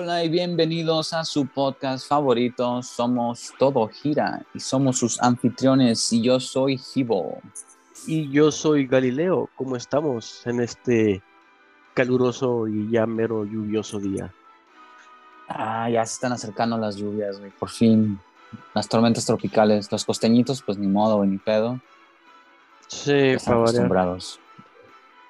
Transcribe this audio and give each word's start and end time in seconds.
Hola 0.00 0.22
y 0.22 0.28
bienvenidos 0.28 1.12
a 1.12 1.24
su 1.24 1.44
podcast 1.48 2.06
favorito. 2.06 2.84
Somos 2.84 3.52
Todo 3.58 3.88
Gira 3.88 4.46
y 4.54 4.60
somos 4.60 4.96
sus 4.96 5.20
anfitriones 5.20 6.12
y 6.12 6.22
yo 6.22 6.38
soy 6.38 6.78
Gibo. 6.78 7.40
Y 8.06 8.30
yo 8.30 8.52
soy 8.52 8.86
Galileo. 8.86 9.50
¿Cómo 9.56 9.74
estamos 9.74 10.46
en 10.46 10.60
este 10.60 11.20
caluroso 11.94 12.68
y 12.68 12.88
ya 12.92 13.06
mero 13.06 13.44
lluvioso 13.44 13.98
día? 13.98 14.32
Ah, 15.48 15.90
ya 15.90 16.06
se 16.06 16.12
están 16.12 16.30
acercando 16.30 16.78
las 16.78 16.94
lluvias, 16.94 17.40
güey. 17.40 17.50
Por 17.50 17.70
fin. 17.70 18.20
Las 18.74 18.88
tormentas 18.88 19.26
tropicales. 19.26 19.90
Los 19.90 20.04
costeñitos, 20.04 20.62
pues 20.62 20.78
ni 20.78 20.86
modo, 20.86 21.24
ni 21.24 21.38
pedo. 21.38 21.80
Sí, 22.86 23.30
Están 23.30 23.54
acostumbrados. 23.54 24.38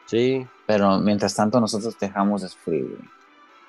Sí, 0.04 0.46
Pero 0.66 0.98
mientras 0.98 1.34
tanto 1.34 1.58
nosotros 1.58 1.98
dejamos 1.98 2.42
de 2.42 2.48
sufrir, 2.50 2.84
güey. 2.84 3.17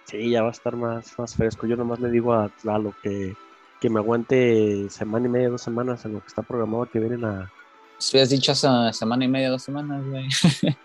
Sí, 0.10 0.30
ya 0.32 0.42
va 0.42 0.50
a 0.50 0.52
estar 0.52 0.76
más, 0.76 1.18
más 1.18 1.36
fresco. 1.36 1.68
Yo 1.68 1.76
nomás 1.76 2.00
le 2.00 2.10
digo 2.10 2.34
a 2.34 2.50
Tlalo 2.50 2.94
que, 3.02 3.36
que 3.80 3.90
me 3.90 4.00
aguante 4.00 4.90
semana 4.90 5.28
y 5.28 5.30
media, 5.30 5.50
dos 5.50 5.62
semanas 5.62 6.04
en 6.06 6.14
lo 6.14 6.22
que 6.22 6.28
está 6.28 6.42
programado 6.42 6.86
que 6.86 7.00
vienen 7.00 7.26
a. 7.26 7.52
Si 7.98 8.16
hubieras 8.16 8.30
dicho 8.30 8.52
hace 8.54 8.68
semana 8.94 9.26
y 9.26 9.28
media, 9.28 9.50
dos 9.50 9.64
semanas, 9.64 10.04
güey. 10.06 10.28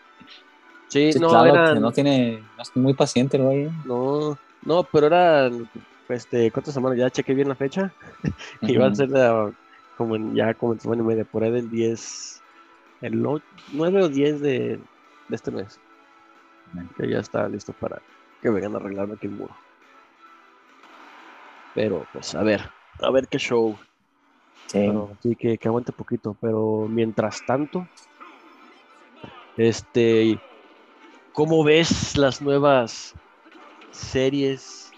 Sí, 0.89 1.13
Sí, 1.13 1.19
no, 1.19 1.29
claro, 1.31 1.47
eran- 1.55 1.81
no 1.83 1.91
tiene... 1.91 2.41
No 2.57 2.63
es 2.63 2.77
muy 2.77 2.95
paciente, 2.95 3.37
güey. 3.37 3.69
No, 3.85 4.39
no, 4.65 4.85
pero 4.85 5.09
eran, 5.09 5.69
este, 6.09 6.53
¿cuántas 6.53 6.73
semanas? 6.75 6.97
Ya 6.99 7.11
chequé 7.11 7.35
bien 7.35 7.49
la 7.49 7.57
fecha. 7.57 7.93
Va 8.81 8.87
a 8.87 8.95
ser 8.95 9.11
como 9.97 10.15
en, 10.15 10.37
ya 10.37 10.55
como 10.55 10.75
en 10.75 10.81
semana 10.81 11.03
y 11.03 11.07
media, 11.07 11.25
por 11.25 11.43
ahí 11.43 11.51
del 11.51 11.69
10, 11.69 12.41
el 13.01 13.21
9 13.73 14.03
o 14.05 14.09
10 14.09 14.41
de, 14.41 14.79
de 15.29 15.35
este 15.37 15.51
mes. 15.51 15.81
Que 16.97 17.09
ya 17.09 17.19
está 17.19 17.49
listo 17.49 17.73
para 17.73 18.01
que 18.45 18.51
vengan 18.51 18.75
a 18.75 18.77
arreglarme 18.77 19.15
aquí 19.15 19.27
el 19.27 19.33
muro. 19.33 19.57
Pero, 21.75 22.07
pues, 22.13 22.35
a 22.35 22.43
ver, 22.43 22.61
a 23.01 23.11
ver 23.11 23.27
qué 23.27 23.39
show. 23.39 23.75
Sí. 24.67 24.81
Pero, 24.87 25.17
sí, 25.23 25.35
que, 25.35 25.57
que 25.57 25.69
aguante 25.69 25.93
poquito. 25.93 26.37
Pero 26.39 26.87
mientras 26.87 27.45
tanto, 27.47 27.89
este, 29.57 30.39
¿cómo 31.33 31.65
ves 31.65 32.19
las 32.19 32.43
nuevas 32.43 33.15
series 33.93 34.93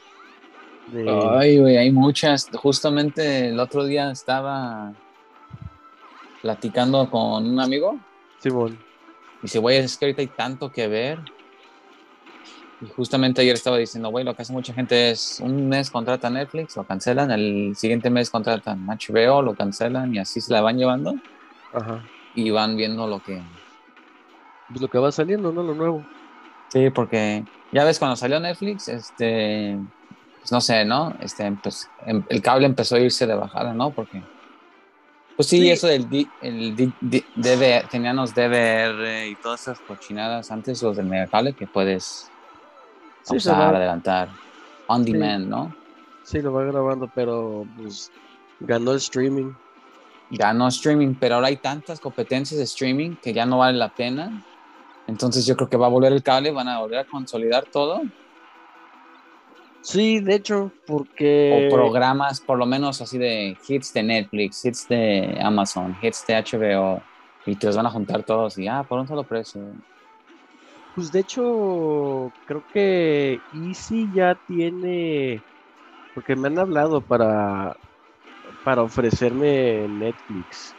de... 0.88 1.08
Ay, 1.08 1.60
güey, 1.60 1.76
hay 1.76 1.92
muchas. 1.92 2.50
Justamente 2.52 3.50
el 3.50 3.60
otro 3.60 3.84
día 3.84 4.10
estaba 4.10 4.92
platicando 6.42 7.08
con 7.12 7.46
un 7.48 7.60
amigo. 7.60 7.96
Simón? 8.40 8.76
Y 9.38 9.42
dice, 9.42 9.60
güey, 9.60 9.76
es 9.76 9.96
que 9.96 10.06
ahorita 10.06 10.22
hay 10.22 10.26
tanto 10.26 10.72
que 10.72 10.88
ver. 10.88 11.20
Y 12.82 12.88
justamente 12.88 13.40
ayer 13.40 13.54
estaba 13.54 13.78
diciendo, 13.78 14.10
güey, 14.10 14.24
lo 14.24 14.34
que 14.34 14.42
hace 14.42 14.52
mucha 14.52 14.74
gente 14.74 15.10
es 15.10 15.40
un 15.40 15.66
mes 15.68 15.90
contratan 15.90 16.34
Netflix, 16.34 16.76
lo 16.76 16.84
cancelan, 16.84 17.30
el 17.30 17.74
siguiente 17.74 18.10
mes 18.10 18.28
contratan 18.28 18.86
HBO, 18.86 19.40
lo 19.40 19.54
cancelan 19.54 20.14
y 20.14 20.18
así 20.18 20.42
se 20.42 20.52
la 20.52 20.60
van 20.60 20.76
llevando 20.76 21.14
Ajá. 21.72 22.04
y 22.34 22.50
van 22.50 22.76
viendo 22.76 23.06
lo 23.06 23.20
que... 23.22 23.42
Pues 24.68 24.80
lo 24.82 24.88
que 24.88 24.98
va 24.98 25.10
saliendo, 25.10 25.52
¿no? 25.52 25.62
Lo 25.62 25.74
nuevo. 25.74 26.04
Sí, 26.68 26.90
porque 26.90 27.44
ya 27.72 27.84
ves, 27.84 27.98
cuando 27.98 28.16
salió 28.16 28.40
Netflix, 28.40 28.88
este, 28.88 29.78
pues 30.40 30.52
no 30.52 30.60
sé, 30.60 30.84
¿no? 30.84 31.14
Este, 31.20 31.50
pues, 31.62 31.88
em- 32.04 32.24
el 32.28 32.42
cable 32.42 32.66
empezó 32.66 32.96
a 32.96 33.00
irse 33.00 33.26
de 33.26 33.34
bajada, 33.36 33.72
¿no? 33.72 33.92
Porque, 33.92 34.22
pues 35.36 35.48
sí, 35.48 35.60
Sí. 35.60 35.70
eso 35.70 35.86
del 35.86 36.10
di- 36.10 36.28
el 36.42 36.74
di- 36.76 36.92
di- 37.00 37.24
DVR, 37.36 37.86
tenían 37.88 38.16
los 38.16 38.34
DVR 38.34 39.28
y 39.28 39.36
todas 39.36 39.62
esas 39.62 39.80
cochinadas 39.80 40.50
antes, 40.50 40.82
los 40.82 40.96
del 40.96 41.06
megacable, 41.06 41.52
que 41.54 41.66
puedes 41.68 42.28
Sí, 43.26 43.48
va. 43.48 43.68
adelantar, 43.68 44.28
on 44.86 45.04
Sí. 45.04 45.12
demand, 45.12 45.48
¿no? 45.48 45.74
Sí, 46.22 46.40
lo 46.40 46.52
va 46.52 46.64
grabando, 46.64 47.10
pero 47.14 47.66
pues 47.76 48.10
ganó 48.60 48.92
el 48.92 48.98
streaming. 48.98 49.52
Ganó 50.30 50.68
streaming, 50.68 51.14
pero 51.14 51.36
ahora 51.36 51.48
hay 51.48 51.56
tantas 51.56 52.00
competencias 52.00 52.58
de 52.58 52.64
streaming 52.64 53.16
que 53.16 53.32
ya 53.32 53.46
no 53.46 53.58
vale 53.58 53.78
la 53.78 53.88
pena. 53.94 54.44
Entonces 55.06 55.46
yo 55.46 55.56
creo 55.56 55.68
que 55.68 55.76
va 55.76 55.86
a 55.86 55.90
volver 55.90 56.12
el 56.12 56.22
cable, 56.22 56.50
van 56.50 56.68
a 56.68 56.80
volver 56.80 56.98
a 57.00 57.04
consolidar 57.04 57.64
todo. 57.66 58.02
Sí, 59.82 60.18
de 60.18 60.34
hecho, 60.34 60.72
porque... 60.84 61.68
o 61.68 61.72
programas 61.72 62.40
por 62.40 62.58
lo 62.58 62.66
menos 62.66 63.00
así 63.00 63.18
de 63.18 63.56
hits 63.68 63.92
de 63.92 64.02
Netflix, 64.02 64.64
hits 64.64 64.88
de 64.88 65.38
Amazon, 65.40 65.96
hits 66.02 66.26
de 66.26 66.34
HBO 66.34 67.00
y 67.46 67.54
te 67.54 67.68
los 67.68 67.76
van 67.76 67.86
a 67.86 67.90
juntar 67.90 68.24
todos 68.24 68.58
y 68.58 68.66
ah, 68.66 68.84
por 68.88 68.98
un 68.98 69.06
solo 69.06 69.22
precio. 69.22 69.62
Pues 70.96 71.12
de 71.12 71.20
hecho, 71.20 72.32
creo 72.46 72.64
que 72.70 73.44
Easy 73.50 74.10
ya 74.10 74.34
tiene, 74.46 75.44
porque 76.14 76.34
me 76.34 76.48
han 76.48 76.58
hablado 76.58 77.04
para, 77.04 77.76
para 78.64 78.82
ofrecerme 78.82 79.88
Netflix 79.90 80.74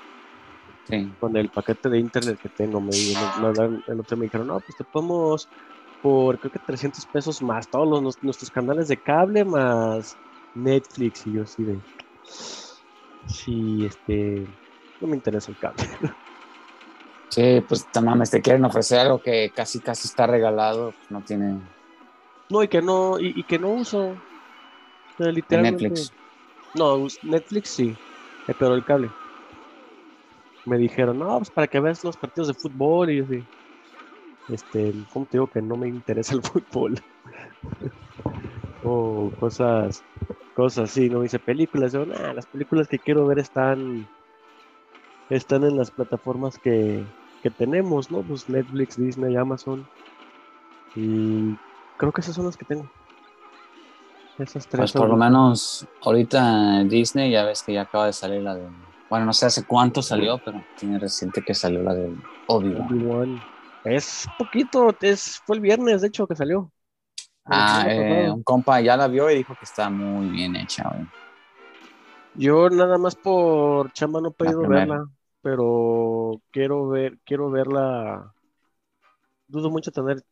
Sí. 0.86 1.14
con 1.20 1.38
el 1.38 1.52
paquete 1.52 1.90
de 1.90 2.00
internet 2.00 2.40
que 2.42 2.50
tengo. 2.50 2.82
Me, 2.82 2.94
me, 2.94 3.82
el 3.94 4.00
otro 4.00 4.18
me 4.18 4.26
dijeron, 4.26 4.48
no, 4.48 4.60
pues 4.62 4.76
te 4.76 4.86
podemos 4.86 5.52
por 6.02 6.40
creo 6.40 6.50
que 6.52 6.60
300 6.60 7.06
pesos 7.06 7.40
más 7.44 7.70
todos 7.70 8.02
los- 8.02 8.24
nuestros 8.24 8.50
canales 8.50 8.88
de 8.88 9.00
cable 9.00 9.46
más 9.46 10.18
Netflix. 10.56 11.28
Y 11.28 11.34
yo 11.34 11.44
así 11.44 11.64
de, 11.64 11.84
sí, 13.28 13.86
este, 13.86 14.48
no 15.00 15.08
me 15.10 15.16
interesa 15.16 15.52
el 15.52 15.58
cable. 15.60 15.84
Sí, 17.38 17.62
pues 17.68 17.88
te 17.92 18.02
mames, 18.02 18.32
te 18.32 18.42
quieren 18.42 18.66
ofrecer 18.66 18.98
algo 18.98 19.22
que 19.22 19.54
casi 19.56 19.80
casi 19.80 20.08
está 20.08 20.26
regalado, 20.26 20.94
pues, 20.94 21.12
no 21.12 21.24
tiene 21.24 21.62
No, 22.50 22.64
y 22.64 22.68
que 22.68 22.82
no, 22.82 23.20
y, 23.20 23.40
y 23.42 23.44
que 23.44 23.60
no 23.60 23.70
uso. 23.74 24.24
Literalmente- 25.20 25.88
Netflix. 25.88 26.16
No, 26.74 27.06
Netflix 27.22 27.70
sí, 27.76 27.96
eh, 28.48 28.56
pero 28.58 28.74
el 28.74 28.84
cable. 28.84 29.12
Me 30.66 30.80
dijeron, 30.80 31.20
no, 31.20 31.38
pues 31.38 31.52
para 31.52 31.68
que 31.68 31.80
veas 31.80 32.04
los 32.04 32.18
partidos 32.18 32.48
de 32.48 32.56
fútbol 32.56 33.12
y 33.12 33.20
así. 33.20 33.48
Este, 34.48 34.92
¿cómo 35.12 35.28
te 35.28 35.38
digo 35.38 35.48
que 35.48 35.62
no 35.62 35.78
me 35.78 35.90
interesa 35.90 36.34
el 36.34 36.42
fútbol? 36.42 36.96
o 38.84 39.32
cosas, 39.40 40.04
cosas 40.56 40.90
así, 40.90 41.08
no 41.08 41.22
dice 41.22 41.38
películas. 41.38 41.94
Yo, 41.94 42.04
nah, 42.04 42.34
las 42.34 42.48
películas 42.48 42.88
que 42.88 42.98
quiero 42.98 43.28
ver 43.28 43.38
están, 43.38 44.10
están 45.30 45.64
en 45.66 45.78
las 45.78 45.92
plataformas 45.92 46.58
que, 46.58 47.06
que 47.48 47.52
tenemos, 47.52 48.12
¿no? 48.12 48.22
Pues 48.22 48.50
Netflix, 48.50 48.98
Disney, 48.98 49.36
Amazon. 49.38 49.88
Y 50.96 51.56
creo 51.98 52.12
que 52.12 52.22
esas 52.22 52.36
son 52.36 52.46
las 52.46 52.58
que 52.58 52.66
tengo. 52.66 52.90
Esas 54.38 54.68
tres 54.68 54.80
Pues 54.80 54.92
por 54.92 55.10
lo 55.10 55.16
menos 55.16 55.88
ahorita 56.04 56.84
Disney 56.84 57.32
ya 57.32 57.46
ves 57.46 57.64
que 57.64 57.74
ya 57.74 57.84
acaba 57.84 58.08
de 58.08 58.14
salir 58.14 58.42
la 58.42 58.56
de 58.56 58.68
bueno, 59.10 59.26
no 59.26 59.34
sé 59.34 59.46
hace 59.46 59.66
cuánto 59.66 60.02
salió, 60.02 60.38
pero 60.44 60.62
tiene 60.78 61.00
reciente 61.00 61.42
que 61.42 61.54
salió 61.54 61.82
la 61.82 61.94
de 61.94 62.14
Obi-Wan. 62.48 63.42
Es 63.86 64.28
poquito, 64.38 64.94
es, 65.00 65.42
fue 65.46 65.56
el 65.56 65.62
viernes, 65.62 66.02
de 66.02 66.10
hecho, 66.10 66.28
que 66.28 66.36
salió. 66.36 66.70
Ah, 67.46 67.86
eh, 67.88 68.30
un 68.30 68.44
compa 68.44 68.82
ya 68.82 68.98
la 68.98 69.08
vio 69.08 69.32
y 69.32 69.36
dijo 69.36 69.56
que 69.58 69.64
está 69.64 69.90
muy 69.90 70.28
bien 70.28 70.58
hecha, 70.58 70.90
güey. 70.90 71.08
Yo 72.36 72.70
nada 72.70 72.98
más 72.98 73.16
por 73.16 73.94
chamba 73.94 74.20
no 74.20 74.28
he 74.28 74.32
podido 74.32 74.68
verla, 74.68 75.08
pero 75.42 75.97
quiero 76.52 76.88
ver, 76.88 77.18
quiero 77.26 77.50
verla. 77.50 78.34
Dudo 79.48 79.70
mucho 79.70 79.92
tener 79.92 80.24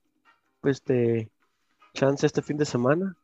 este 0.63 1.29
chance 1.93 2.25
este 2.25 2.41
fin 2.41 2.57
de 2.57 2.66
semana. 2.66 3.16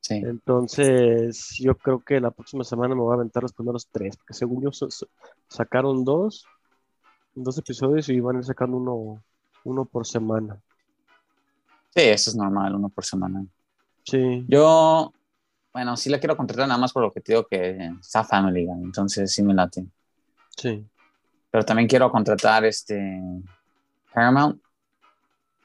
Sí. 0.00 0.14
Entonces, 0.14 1.56
yo 1.58 1.76
creo 1.76 2.00
que 2.00 2.20
la 2.20 2.30
próxima 2.30 2.64
semana 2.64 2.94
me 2.94 3.02
voy 3.02 3.12
a 3.12 3.16
aventar 3.16 3.42
los 3.42 3.52
primeros 3.52 3.86
tres, 3.90 4.16
porque 4.16 4.34
según 4.34 4.62
yo 4.62 4.70
sacaron 5.48 6.04
dos, 6.04 6.46
dos 7.34 7.58
episodios 7.58 8.08
y 8.08 8.18
van 8.20 8.36
a 8.36 8.38
ir 8.40 8.44
sacando 8.44 8.76
uno, 8.76 9.22
uno 9.64 9.84
por 9.84 10.06
semana. 10.06 10.60
Sí, 11.94 12.02
eso 12.02 12.30
es 12.30 12.36
normal, 12.36 12.74
uno 12.74 12.88
por 12.88 13.04
semana. 13.04 13.44
Sí. 14.04 14.44
Yo, 14.48 15.12
bueno, 15.72 15.96
sí 15.96 16.08
la 16.08 16.18
quiero 16.18 16.36
contratar 16.36 16.66
nada 16.66 16.80
más 16.80 16.92
por 16.92 17.02
lo 17.02 17.12
que 17.12 17.20
te 17.20 17.32
digo 17.32 17.46
que 17.46 17.92
está 18.00 18.24
Family 18.24 18.64
Guy, 18.64 18.82
entonces 18.84 19.32
sí 19.32 19.42
me 19.42 19.54
late. 19.54 19.86
Sí. 20.56 20.84
Pero 21.50 21.64
también 21.64 21.88
quiero 21.88 22.10
contratar 22.10 22.64
este 22.64 23.20
Paramount 24.12 24.60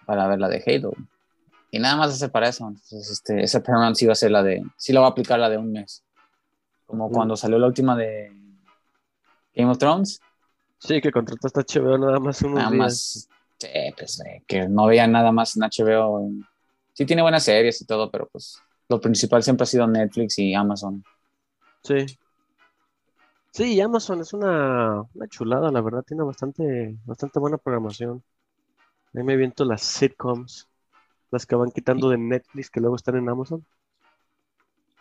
para 0.05 0.27
ver 0.27 0.39
la 0.39 0.49
de 0.49 0.63
Halo. 0.65 0.93
Y 1.71 1.79
nada 1.79 1.97
más 1.97 2.11
hacer 2.13 2.31
para 2.31 2.47
eso. 2.49 2.67
Entonces, 2.67 3.09
este, 3.09 3.43
ese 3.43 3.59
Paramount 3.59 3.95
sí 3.95 4.05
va 4.05 4.13
a 4.13 4.15
ser 4.15 4.31
la 4.31 4.41
de, 4.43 4.63
sí 4.77 4.93
la 4.93 5.01
va 5.01 5.07
a 5.07 5.09
aplicar 5.09 5.39
la 5.39 5.49
de 5.49 5.57
un 5.57 5.71
mes. 5.71 6.03
Como 6.85 7.09
cuando 7.09 7.35
salió 7.35 7.57
la 7.57 7.67
última 7.67 7.95
de 7.95 8.31
Game 9.53 9.71
of 9.71 9.77
Thrones. 9.77 10.19
Sí, 10.79 11.01
que 11.01 11.11
contrataste 11.11 11.59
a 11.59 11.63
HBO 11.63 11.97
nada 11.97 12.19
más 12.19 12.41
unos 12.41 12.57
Nada 12.57 12.69
días. 12.69 12.79
más, 12.79 13.29
sí, 13.57 13.67
pues, 13.97 14.21
eh, 14.21 14.43
que 14.47 14.67
no 14.67 14.85
veía 14.85 15.07
nada 15.07 15.31
más 15.31 15.55
en 15.57 15.63
HBO. 15.63 16.29
Sí 16.93 17.05
tiene 17.05 17.21
buenas 17.21 17.43
series 17.43 17.81
y 17.81 17.85
todo, 17.85 18.09
pero 18.11 18.27
pues 18.31 18.59
lo 18.87 19.01
principal 19.01 19.41
siempre 19.43 19.63
ha 19.63 19.67
sido 19.67 19.87
Netflix 19.87 20.37
y 20.37 20.53
Amazon. 20.53 21.03
Sí. 21.83 22.05
Sí, 23.55 23.79
Amazon 23.81 24.19
es 24.21 24.33
una, 24.33 25.01
una 25.13 25.27
chulada, 25.29 25.71
la 25.71 25.81
verdad, 25.81 26.03
tiene 26.03 26.23
bastante, 26.23 26.97
bastante 27.05 27.39
buena 27.39 27.57
programación. 27.57 28.21
Ahí 29.13 29.23
me 29.23 29.37
viento 29.37 29.65
las 29.65 29.83
sitcoms, 29.83 30.69
las 31.31 31.45
que 31.45 31.55
van 31.55 31.71
quitando 31.71 32.09
de 32.09 32.17
Netflix 32.19 32.69
que 32.71 32.81
luego 32.81 32.95
están 32.97 33.17
en 33.17 33.29
Amazon. 33.29 33.65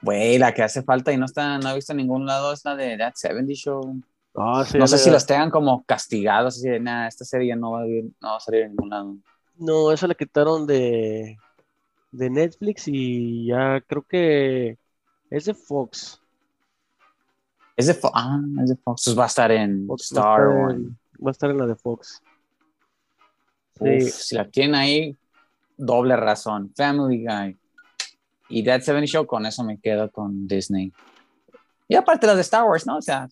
Güey, 0.01 0.39
la 0.39 0.53
que 0.53 0.63
hace 0.63 0.83
falta 0.83 1.13
y 1.13 1.17
no 1.17 1.25
está, 1.25 1.59
no 1.59 1.71
he 1.71 1.75
visto 1.77 1.93
en 1.93 1.97
ningún 1.99 2.27
lado 2.27 2.53
es 2.53 2.65
la 2.65 2.77
de 2.77 2.97
That 2.99 3.15
70 3.17 3.55
Show. 3.55 4.03
Ah, 4.37 4.65
sí, 4.65 4.79
No 4.79 4.87
sé 4.89 4.99
si 4.99 5.11
los 5.11 5.27
tengan 5.27 5.51
como 5.51 5.85
castigados, 5.85 6.57
así 6.59 6.69
de, 6.69 6.81
nada, 6.81 7.09
esta 7.09 7.25
serie 7.25 7.57
no 7.57 7.73
va, 7.73 7.83
a 7.83 7.87
ir- 7.87 8.13
no 8.21 8.31
va 8.31 8.37
a 8.37 8.41
salir 8.41 8.63
en 8.63 8.71
ningún 8.73 8.91
lado. 8.91 9.17
No, 9.57 9.93
esa 9.93 10.07
la 10.09 10.15
quitaron 10.15 10.67
de, 10.67 11.41
de 12.13 12.31
Netflix 12.31 12.85
y 12.89 13.49
ya 13.49 13.83
creo 13.83 14.05
que 14.05 14.79
es 15.31 15.47
de 15.47 15.55
Fox. 15.55 16.24
Es 17.77 17.87
de 17.89 17.95
Fox, 17.95 18.13
ah, 18.17 18.41
es 18.63 18.69
de 18.71 18.77
Fox, 18.77 19.03
Pues 19.05 19.19
va 19.19 19.25
a 19.25 19.27
estar 19.27 19.51
en 19.51 19.87
Fox 19.87 20.13
va 20.17 20.21
a 20.21 20.23
Star 20.23 20.41
estar 20.49 20.71
en- 20.77 20.99
va 21.25 21.31
a 21.31 21.33
estar 21.33 21.51
en 21.51 21.59
la 21.59 21.67
de 21.67 21.75
Fox. 21.77 22.23
Uf, 23.81 23.89
Sí. 23.89 24.11
si 24.11 24.35
la 24.37 24.49
tienen 24.49 24.75
ahí, 24.77 25.17
doble 25.77 26.17
razón. 26.17 26.73
Family 26.77 27.25
Guy. 27.27 27.59
Y 28.49 28.65
That 28.65 28.83
70 28.83 29.07
Show, 29.07 29.27
con 29.27 29.47
eso 29.47 29.65
me 29.65 29.79
quedo 29.81 30.11
con 30.11 30.47
Disney. 30.47 30.93
Y 31.89 31.97
aparte 31.97 32.27
las 32.27 32.37
de 32.37 32.43
Star 32.43 32.65
Wars, 32.65 32.87
¿no? 32.87 32.99
O 32.99 33.03
sea, 33.03 33.29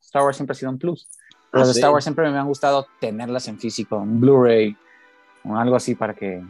Star 0.00 0.22
Wars 0.22 0.36
siempre 0.36 0.52
ha 0.52 0.54
sido 0.56 0.70
un 0.70 0.78
plus. 0.78 1.06
Ah, 1.52 1.58
Las 1.58 1.68
de 1.68 1.74
sí. 1.74 1.80
Star 1.80 1.92
Wars 1.92 2.04
siempre 2.04 2.30
me 2.30 2.38
han 2.38 2.46
gustado 2.46 2.86
tenerlas 3.00 3.46
en 3.48 3.58
físico, 3.58 4.00
en 4.02 4.18
Blu-ray, 4.20 4.74
o 5.44 5.54
algo 5.56 5.76
así 5.76 5.94
para 5.94 6.14
que. 6.14 6.42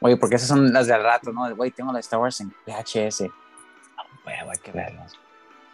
Oye, 0.00 0.16
porque 0.16 0.36
esas 0.36 0.48
son 0.48 0.72
las 0.72 0.86
de 0.86 0.94
al 0.94 1.02
rato, 1.02 1.30
¿no? 1.32 1.54
Güey, 1.54 1.72
tengo 1.72 1.92
la 1.92 1.98
de 1.98 2.00
Star 2.00 2.20
Wars 2.20 2.40
en 2.40 2.48
VHS. 2.66 3.30
Ah, 3.98 4.02
huevo, 4.24 4.50
hay 4.50 4.58
que 4.58 4.72
verlas. 4.72 5.12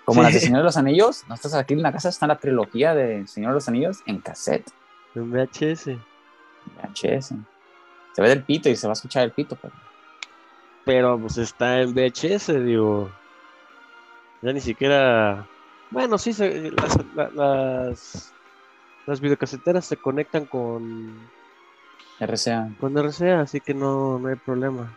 Como 0.07 0.21
Sí. 0.21 0.25
las 0.25 0.35
de 0.35 0.41
Señor 0.41 0.59
de 0.61 0.65
los 0.65 0.77
Anillos, 0.79 1.25
¿no 1.29 1.35
estás 1.35 1.53
aquí 1.55 1.75
en 1.75 1.83
la 1.83 1.93
casa? 1.93 2.09
Está 2.09 2.27
la 2.27 2.39
trilogía 2.39 2.95
de 2.95 3.27
Señor 3.27 3.51
de 3.51 3.55
los 3.57 3.69
Anillos 3.69 3.99
en 4.07 4.21
cassette. 4.21 4.71
En 5.15 5.31
VHS. 5.31 5.99
VHS. 6.77 7.35
Se 8.13 8.23
ve 8.23 8.29
del 8.31 8.43
pito 8.45 8.69
y 8.71 8.77
se 8.77 8.87
va 8.87 8.93
a 8.93 8.95
escuchar 8.95 9.25
el 9.25 9.33
pito, 9.33 9.57
pero. 9.61 9.75
Pero 10.85 11.19
pues 11.19 11.37
está 11.39 11.83
en 11.83 11.93
VHS, 11.93 12.53
digo. 12.65 13.11
Ya 14.43 14.53
ni 14.53 14.61
siquiera. 14.61 15.47
Bueno, 15.91 16.17
sí, 16.19 16.33
se- 16.33 16.71
las, 16.71 16.99
la- 17.15 17.31
las, 17.31 18.33
las 19.07 19.21
videocaseteras 19.21 19.85
se 19.85 19.97
conectan 19.97 20.47
con, 20.47 21.29
RCA. 22.21 22.69
con 22.81 22.97
RCA, 22.97 23.41
así 23.41 23.61
que 23.61 23.75
no, 23.75 24.19
no 24.19 24.29
hay 24.29 24.37
problema. 24.37 24.97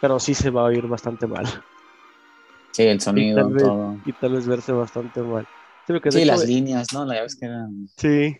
Pero 0.00 0.18
sí 0.20 0.34
se 0.34 0.50
va 0.50 0.62
a 0.62 0.64
oír 0.64 0.86
bastante 0.86 1.26
mal. 1.26 1.46
Sí, 2.72 2.82
el 2.84 3.00
sonido, 3.00 3.42
tal 3.42 3.52
vez- 3.52 3.62
todo. 3.62 3.96
Y 4.04 4.12
tal 4.14 4.32
vez 4.32 4.46
verse 4.48 4.72
bastante 4.72 5.22
mal. 5.22 5.46
Sí, 5.86 5.92
hecho, 5.94 6.24
las 6.24 6.46
líneas, 6.46 6.92
¿no? 6.92 7.04
La 7.04 7.20
ves 7.22 7.36
que 7.36 7.46
eran. 7.46 7.88
Sí, 7.96 8.36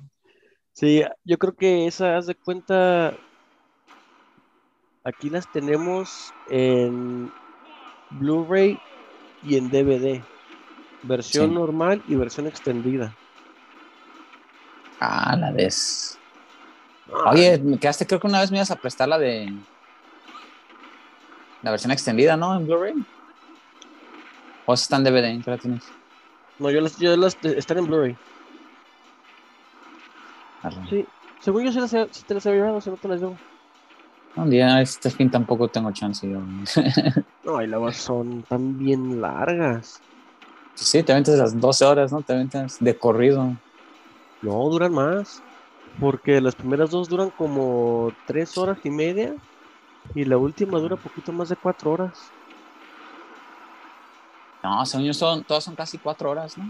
sí, 0.73 1.03
yo 1.25 1.39
creo 1.39 1.55
que 1.55 1.87
esa, 1.87 2.17
haz 2.17 2.27
de 2.27 2.35
cuenta, 2.35 3.15
aquí 5.05 5.29
las 5.29 5.47
tenemos 5.51 6.33
en 6.51 7.31
Blu-ray 8.11 8.79
y 9.43 9.57
en 9.57 9.69
DVD, 9.71 10.23
versión 11.03 11.49
Sí. 11.49 11.55
normal 11.55 12.03
y 12.07 12.15
versión 12.15 12.47
extendida. 12.47 13.15
Ah, 15.01 15.37
la 15.37 15.51
ves. 15.51 16.17
Oye, 17.27 17.59
me 17.59 17.79
quedaste, 17.79 18.07
creo 18.07 18.21
que 18.21 18.29
una 18.29 18.41
vez 18.41 18.51
me 18.51 18.59
ibas 18.59 18.71
a 18.71 18.77
prestar 18.77 19.09
la 19.09 19.19
de. 19.19 19.53
La 21.63 21.71
versión 21.71 21.93
extendida, 21.93 22.37
¿no? 22.37 22.57
En 22.57 22.67
Blu-ray. 22.67 22.95
O 24.67 24.75
está 24.75 24.97
en 24.97 25.05
DVD, 25.05 25.43
¿qué 25.43 25.51
la 25.51 25.59
tienes? 25.59 25.85
No, 26.59 26.71
yo 26.71 26.81
las, 26.81 26.99
yo 26.99 27.17
las, 27.17 27.37
están 27.43 27.79
en 27.79 27.87
Blu-ray. 27.87 28.17
Sí, 30.89 31.05
según 31.41 31.65
yo 31.65 31.73
sí, 31.73 31.81
las 31.81 31.91
sí 31.91 32.25
te 32.25 32.35
las 32.35 32.47
he 32.47 32.53
llevado, 32.53 32.81
si 32.81 32.91
no 32.91 32.97
te 32.97 33.09
las 33.09 33.21
llevo. 33.21 33.37
Un 34.37 34.49
día, 34.49 34.81
este 34.81 35.11
fin 35.11 35.31
tampoco 35.31 35.69
tengo 35.69 35.91
chance 35.93 36.29
yo. 36.29 36.41
No, 37.45 37.61
y 37.61 37.67
luego 37.67 37.91
son 37.91 38.45
tan 38.45 38.79
bien 38.79 39.21
largas. 39.21 40.01
sí, 40.75 41.03
te 41.03 41.11
aventas 41.11 41.37
las 41.37 41.61
12 41.61 41.85
horas, 41.85 42.13
¿no? 42.13 42.23
Te 42.23 42.33
aventas 42.33 42.79
de 42.79 42.97
corrido. 42.97 43.57
No, 44.43 44.69
duran 44.71 44.93
más. 44.93 45.43
Porque 46.01 46.41
las 46.41 46.55
primeras 46.55 46.91
dos 46.91 47.09
duran 47.09 47.31
como 47.31 48.13
tres 48.27 48.57
horas 48.57 48.79
y 48.85 48.91
media. 48.91 49.35
Y 50.15 50.25
la 50.25 50.39
última 50.39 50.79
dura 50.79 50.97
poquito 50.97 51.33
más 51.33 51.49
de 51.49 51.57
cuatro 51.57 51.91
horas. 51.91 52.31
No, 54.63 54.85
según 54.87 55.07
yo, 55.07 55.15
son, 55.15 55.45
todas 55.45 55.65
son 55.65 55.75
casi 55.77 55.99
4 55.99 56.31
horas, 56.31 56.57
¿no? 56.57 56.69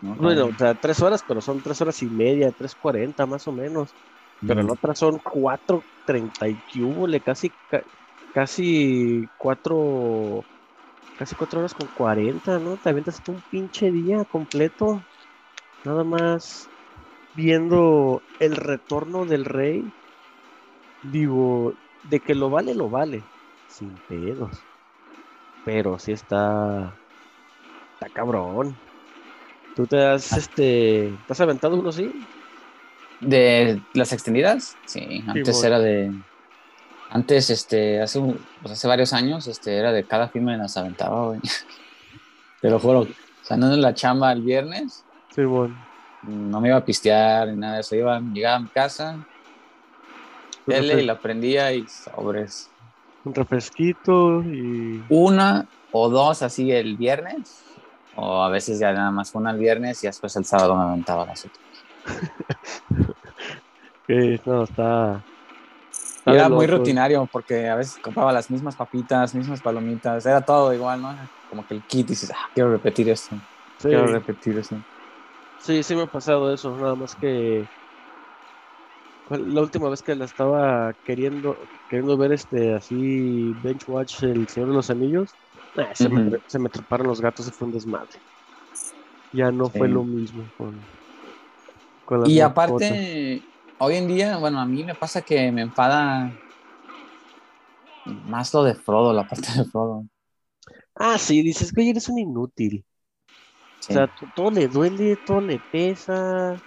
No, 0.00 0.16
Bueno, 0.16 0.48
o 0.48 0.54
sea, 0.56 0.74
tres 0.76 1.02
horas, 1.02 1.24
pero 1.24 1.40
son 1.40 1.62
tres 1.62 1.80
horas 1.80 2.00
y 2.02 2.08
media, 2.10 2.52
tres 2.52 2.74
cuarenta 2.76 3.26
más 3.26 3.46
o 3.48 3.52
menos. 3.52 3.96
Pero 4.44 4.60
en 4.60 4.70
otras 4.70 4.98
son 4.98 5.18
cuatro 5.18 5.88
treinta 6.04 6.46
y 6.48 6.62
hubo, 6.82 7.06
casi, 7.24 7.50
ca- 7.66 7.84
casi 8.30 9.30
cuatro, 9.36 10.46
casi 11.16 11.34
cuatro 11.36 11.60
horas 11.60 11.74
con 11.74 11.88
cuarenta, 11.90 12.58
¿no? 12.60 12.78
Te 12.78 12.90
avientas 12.90 13.22
un 13.28 13.42
pinche 13.44 13.92
día 13.92 14.24
completo. 14.26 15.06
Nada 15.84 16.04
más 16.04 16.72
viendo 17.32 18.26
el 18.38 18.56
retorno 18.56 19.26
del 19.26 19.44
rey. 19.46 19.94
Digo, 21.02 21.78
de 22.02 22.20
que 22.20 22.34
lo 22.34 22.50
vale, 22.50 22.74
lo 22.74 22.90
vale. 22.90 23.30
Sin 23.66 24.00
pedos. 24.00 24.66
Pero 25.64 25.98
sí 25.98 26.12
está. 26.12 26.94
Está 27.94 28.08
cabrón. 28.12 28.76
¿Tú 29.74 29.86
te 29.86 30.04
has, 30.04 30.32
este. 30.32 31.12
¿Te 31.26 31.32
has 31.32 31.40
aventado 31.40 31.76
uno 31.76 31.88
así? 31.88 32.12
¿De 33.20 33.80
las 33.94 34.12
extendidas? 34.12 34.76
Sí, 34.86 35.24
antes 35.26 35.62
era 35.64 35.78
de. 35.78 36.12
Antes, 37.10 37.48
este, 37.50 38.00
hace, 38.02 38.20
pues 38.60 38.72
hace 38.72 38.88
varios 38.88 39.12
años, 39.12 39.46
este, 39.46 39.76
era 39.76 39.92
de 39.92 40.04
cada 40.04 40.28
film 40.28 40.46
me 40.46 40.56
las 40.56 40.76
aventaba, 40.76 41.26
güey. 41.26 41.40
Te 42.60 42.70
lo 42.70 42.80
juro. 42.80 43.00
O 43.00 43.46
sea, 43.46 43.56
no 43.56 43.72
en 43.72 43.80
la 43.80 43.94
chamba 43.94 44.32
el 44.32 44.42
viernes, 44.42 45.04
Sí, 45.34 45.44
bueno. 45.44 45.76
no 46.22 46.60
me 46.60 46.68
iba 46.68 46.78
a 46.78 46.84
pistear 46.84 47.48
ni 47.48 47.56
nada 47.56 47.74
de 47.74 47.80
eso. 47.82 47.94
Iba, 47.94 48.20
llegaba 48.20 48.56
a 48.56 48.60
mi 48.60 48.68
casa, 48.68 49.24
tele 50.66 51.02
y 51.02 51.06
la 51.06 51.18
prendía 51.20 51.72
y 51.72 51.86
sobres. 51.86 52.70
Un 53.24 53.34
refresquito 53.34 54.42
y. 54.42 55.02
Una 55.08 55.66
o 55.92 56.08
dos 56.08 56.42
así 56.42 56.72
el 56.72 56.96
viernes, 56.96 57.62
o 58.16 58.42
a 58.42 58.48
veces 58.48 58.78
ya 58.78 58.92
nada 58.92 59.10
más 59.10 59.34
una 59.34 59.52
el 59.52 59.58
viernes 59.58 60.02
y 60.02 60.08
después 60.08 60.34
el 60.36 60.44
sábado 60.44 60.76
me 60.76 60.84
aventaba 60.84 61.24
las 61.24 61.44
otras. 61.44 61.64
que, 64.06 64.40
no, 64.44 64.64
está. 64.64 65.22
Y 66.26 66.30
era 66.30 66.48
muy 66.48 66.66
rutinario 66.66 67.28
porque 67.30 67.68
a 67.68 67.76
veces 67.76 67.98
compraba 67.98 68.32
las 68.32 68.50
mismas 68.50 68.76
papitas, 68.76 69.34
mismas 69.34 69.60
palomitas, 69.60 70.24
era 70.24 70.40
todo 70.40 70.72
igual, 70.72 71.02
¿no? 71.02 71.14
Como 71.50 71.66
que 71.66 71.74
el 71.74 71.82
kit 71.82 72.08
dices, 72.08 72.30
ah, 72.30 72.48
quiero 72.54 72.70
repetir 72.70 73.08
esto, 73.10 73.36
Sí, 73.78 73.88
quiero 73.88 74.06
repetir 74.06 74.58
esto. 74.58 74.76
sí, 75.58 75.82
sí 75.82 75.94
me 75.94 76.02
ha 76.02 76.06
pasado 76.06 76.52
eso. 76.52 76.74
Nada 76.76 76.94
más 76.94 77.14
que. 77.14 77.66
¿Cuál- 79.24 79.52
La 79.54 79.62
última 79.62 79.88
vez 79.90 80.02
que 80.02 80.14
la 80.14 80.24
estaba 80.24 80.94
queriendo 81.04 81.70
queriendo 81.88 82.16
ver 82.16 82.32
este 82.32 82.74
así 82.74 83.54
bench 83.54 83.84
watch 83.88 84.22
el 84.24 84.48
Señor 84.48 84.70
de 84.70 84.74
los 84.76 84.90
Anillos, 84.90 85.38
eh, 85.76 85.88
se, 85.94 86.08
me, 86.08 86.30
se 86.46 86.58
me 86.58 86.70
treparon 86.70 87.08
los 87.08 87.20
gatos 87.20 87.48
y 87.48 87.52
fue 87.52 87.66
un 87.68 87.72
desmadre. 87.74 88.22
Ya 89.32 89.52
no 89.52 89.68
fue 89.68 89.88
lo 89.90 90.02
mismo 90.06 90.50
con, 90.56 90.88
Y 92.22 92.40
aparte, 92.40 93.46
hoy 93.78 93.96
en 93.96 94.08
día, 94.08 94.38
bueno, 94.38 94.60
a 94.60 94.66
mí 94.66 94.84
me 94.84 94.94
pasa 94.94 95.22
que 95.22 95.52
me 95.52 95.62
enfada 95.62 96.38
más 98.04 98.52
lo 98.54 98.62
de 98.64 98.74
Frodo, 98.74 99.12
la 99.12 99.26
parte 99.26 99.48
de 99.56 99.64
Frodo. 99.66 100.06
Ah, 100.94 101.18
sí, 101.18 101.42
dices, 101.42 101.72
güey, 101.74 101.90
eres 101.90 102.08
un 102.08 102.18
inútil. 102.18 102.84
Sí. 103.80 103.94
O 103.94 103.94
sea, 103.94 104.08
to- 104.08 104.28
todo 104.34 104.50
le 104.50 104.68
duele, 104.68 105.16
todo 105.16 105.40
le 105.40 105.60
pesa. 105.60 106.62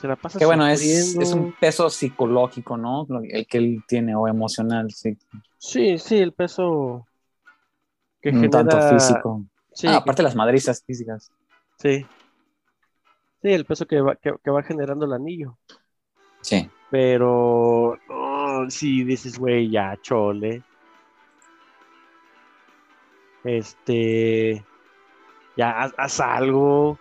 Se 0.00 0.08
la 0.08 0.16
pasa 0.16 0.38
que 0.38 0.46
bueno, 0.46 0.66
es, 0.66 0.80
es 0.80 1.32
un 1.34 1.52
peso 1.52 1.90
psicológico, 1.90 2.78
¿no? 2.78 3.06
El 3.22 3.46
que 3.46 3.58
él 3.58 3.82
tiene, 3.86 4.14
o 4.14 4.26
emocional, 4.26 4.90
sí. 4.90 5.14
Sí, 5.58 5.98
sí, 5.98 6.16
el 6.16 6.32
peso 6.32 7.06
que 8.22 8.30
genera... 8.32 8.50
tanto 8.64 8.80
físico. 8.80 9.44
Sí, 9.74 9.86
Ah, 9.86 9.90
que- 9.90 9.96
aparte 9.98 10.22
las 10.22 10.34
madrizas 10.34 10.82
físicas. 10.86 11.30
sí. 11.76 12.06
Sí, 13.42 13.48
el 13.48 13.64
peso 13.66 13.86
que 13.86 14.00
va, 14.00 14.16
que, 14.16 14.34
que 14.42 14.50
va 14.50 14.62
generando 14.62 15.04
el 15.04 15.12
anillo. 15.12 15.58
Sí. 16.42 16.66
Pero, 16.90 17.98
no, 18.08 18.70
si 18.70 19.04
dices, 19.04 19.38
güey, 19.38 19.70
ya, 19.70 19.98
chole. 20.02 20.62
Este, 23.44 24.64
ya, 25.56 25.82
haz, 25.82 25.94
haz 25.98 26.20
algo. 26.20 26.98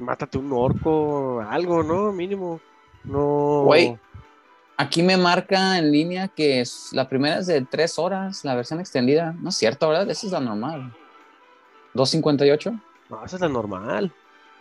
Mátate 0.00 0.38
un 0.38 0.52
orco, 0.52 1.40
algo, 1.48 1.82
¿no? 1.82 2.12
Mínimo. 2.12 2.60
No. 3.04 3.62
Güey. 3.64 3.98
Aquí 4.76 5.02
me 5.02 5.18
marca 5.18 5.78
en 5.78 5.92
línea 5.92 6.28
que 6.28 6.62
es, 6.62 6.88
la 6.92 7.06
primera 7.06 7.38
es 7.38 7.46
de 7.46 7.60
tres 7.60 7.98
horas, 7.98 8.44
la 8.44 8.54
versión 8.54 8.80
extendida. 8.80 9.34
No 9.38 9.50
es 9.50 9.56
cierto, 9.56 9.88
¿verdad? 9.88 10.08
Esa 10.10 10.26
es 10.26 10.32
la 10.32 10.40
normal. 10.40 10.94
2.58. 11.94 12.80
No, 13.10 13.24
esa 13.24 13.36
es 13.36 13.42
la 13.42 13.48
normal. 13.48 14.12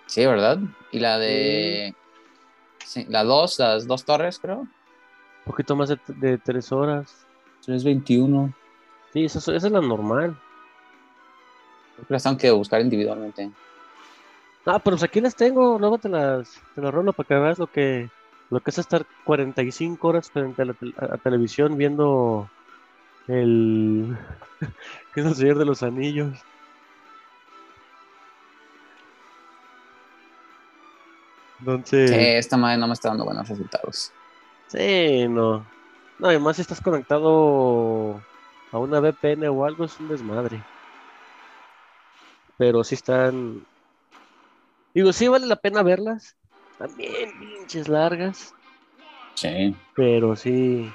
Sí, 0.07 0.25
¿verdad? 0.25 0.59
Y 0.91 0.99
la 0.99 1.17
de... 1.17 1.95
Sí, 2.83 3.05
la 3.07 3.23
dos, 3.23 3.59
las 3.59 3.87
dos 3.87 4.03
torres, 4.03 4.39
creo. 4.39 4.59
Un 4.59 4.67
poquito 5.45 5.75
más 5.75 5.89
de, 5.89 5.99
de 6.07 6.37
tres 6.37 6.71
horas. 6.71 7.25
321. 7.65 8.53
Sí, 9.13 9.25
eso, 9.25 9.39
esa 9.39 9.67
es 9.67 9.71
la 9.71 9.81
normal. 9.81 10.37
Creo 11.95 12.07
que 12.07 12.13
las 12.13 12.23
tengo 12.23 12.37
que 12.37 12.51
buscar 12.51 12.81
individualmente. 12.81 13.51
Ah, 14.65 14.79
pero 14.83 14.95
pues 14.97 15.03
aquí 15.03 15.19
las 15.21 15.35
tengo, 15.35 15.79
luego 15.79 15.99
te 15.99 16.09
las, 16.09 16.53
te 16.75 16.81
las 16.81 16.93
rolo 16.93 17.13
para 17.13 17.25
que 17.27 17.33
veas 17.35 17.57
lo 17.59 17.67
que, 17.69 18.11
lo 18.49 18.61
que 18.61 18.69
es 18.71 18.77
estar 18.77 19.07
45 19.23 20.09
horas 20.09 20.29
frente 20.31 20.61
a 20.61 20.65
la 20.65 20.75
a- 20.97 21.17
televisión 21.17 21.75
viendo 21.77 22.51
el... 23.27 24.17
¿Qué 25.13 25.21
es 25.21 25.27
el 25.27 25.35
Señor 25.35 25.59
de 25.59 25.65
los 25.65 25.83
Anillos? 25.83 26.47
Entonces... 31.59 31.99
Sí, 32.03 32.15
esta 32.17 32.57
madre 32.57 32.77
no 32.77 32.87
me 32.87 32.93
está 32.93 33.09
dando 33.09 33.25
buenos 33.25 33.47
resultados. 33.47 34.15
Sí, 34.67 35.27
no. 35.29 35.71
No, 36.17 36.27
además 36.27 36.55
si 36.57 36.61
estás 36.61 36.81
conectado 36.81 38.27
a 38.71 38.79
una 38.79 38.99
VPN 38.99 39.47
o 39.49 39.65
algo 39.65 39.85
es 39.85 39.99
un 39.99 40.07
desmadre. 40.07 40.67
Pero 42.57 42.83
sí 42.83 42.95
están... 42.95 43.65
Digo, 44.93 45.13
sí 45.13 45.27
vale 45.27 45.45
la 45.45 45.55
pena 45.55 45.83
verlas. 45.83 46.35
También 46.77 47.37
pinches 47.39 47.87
largas. 47.87 48.53
Sí. 49.35 49.75
Pero 49.95 50.35
sí 50.35 50.91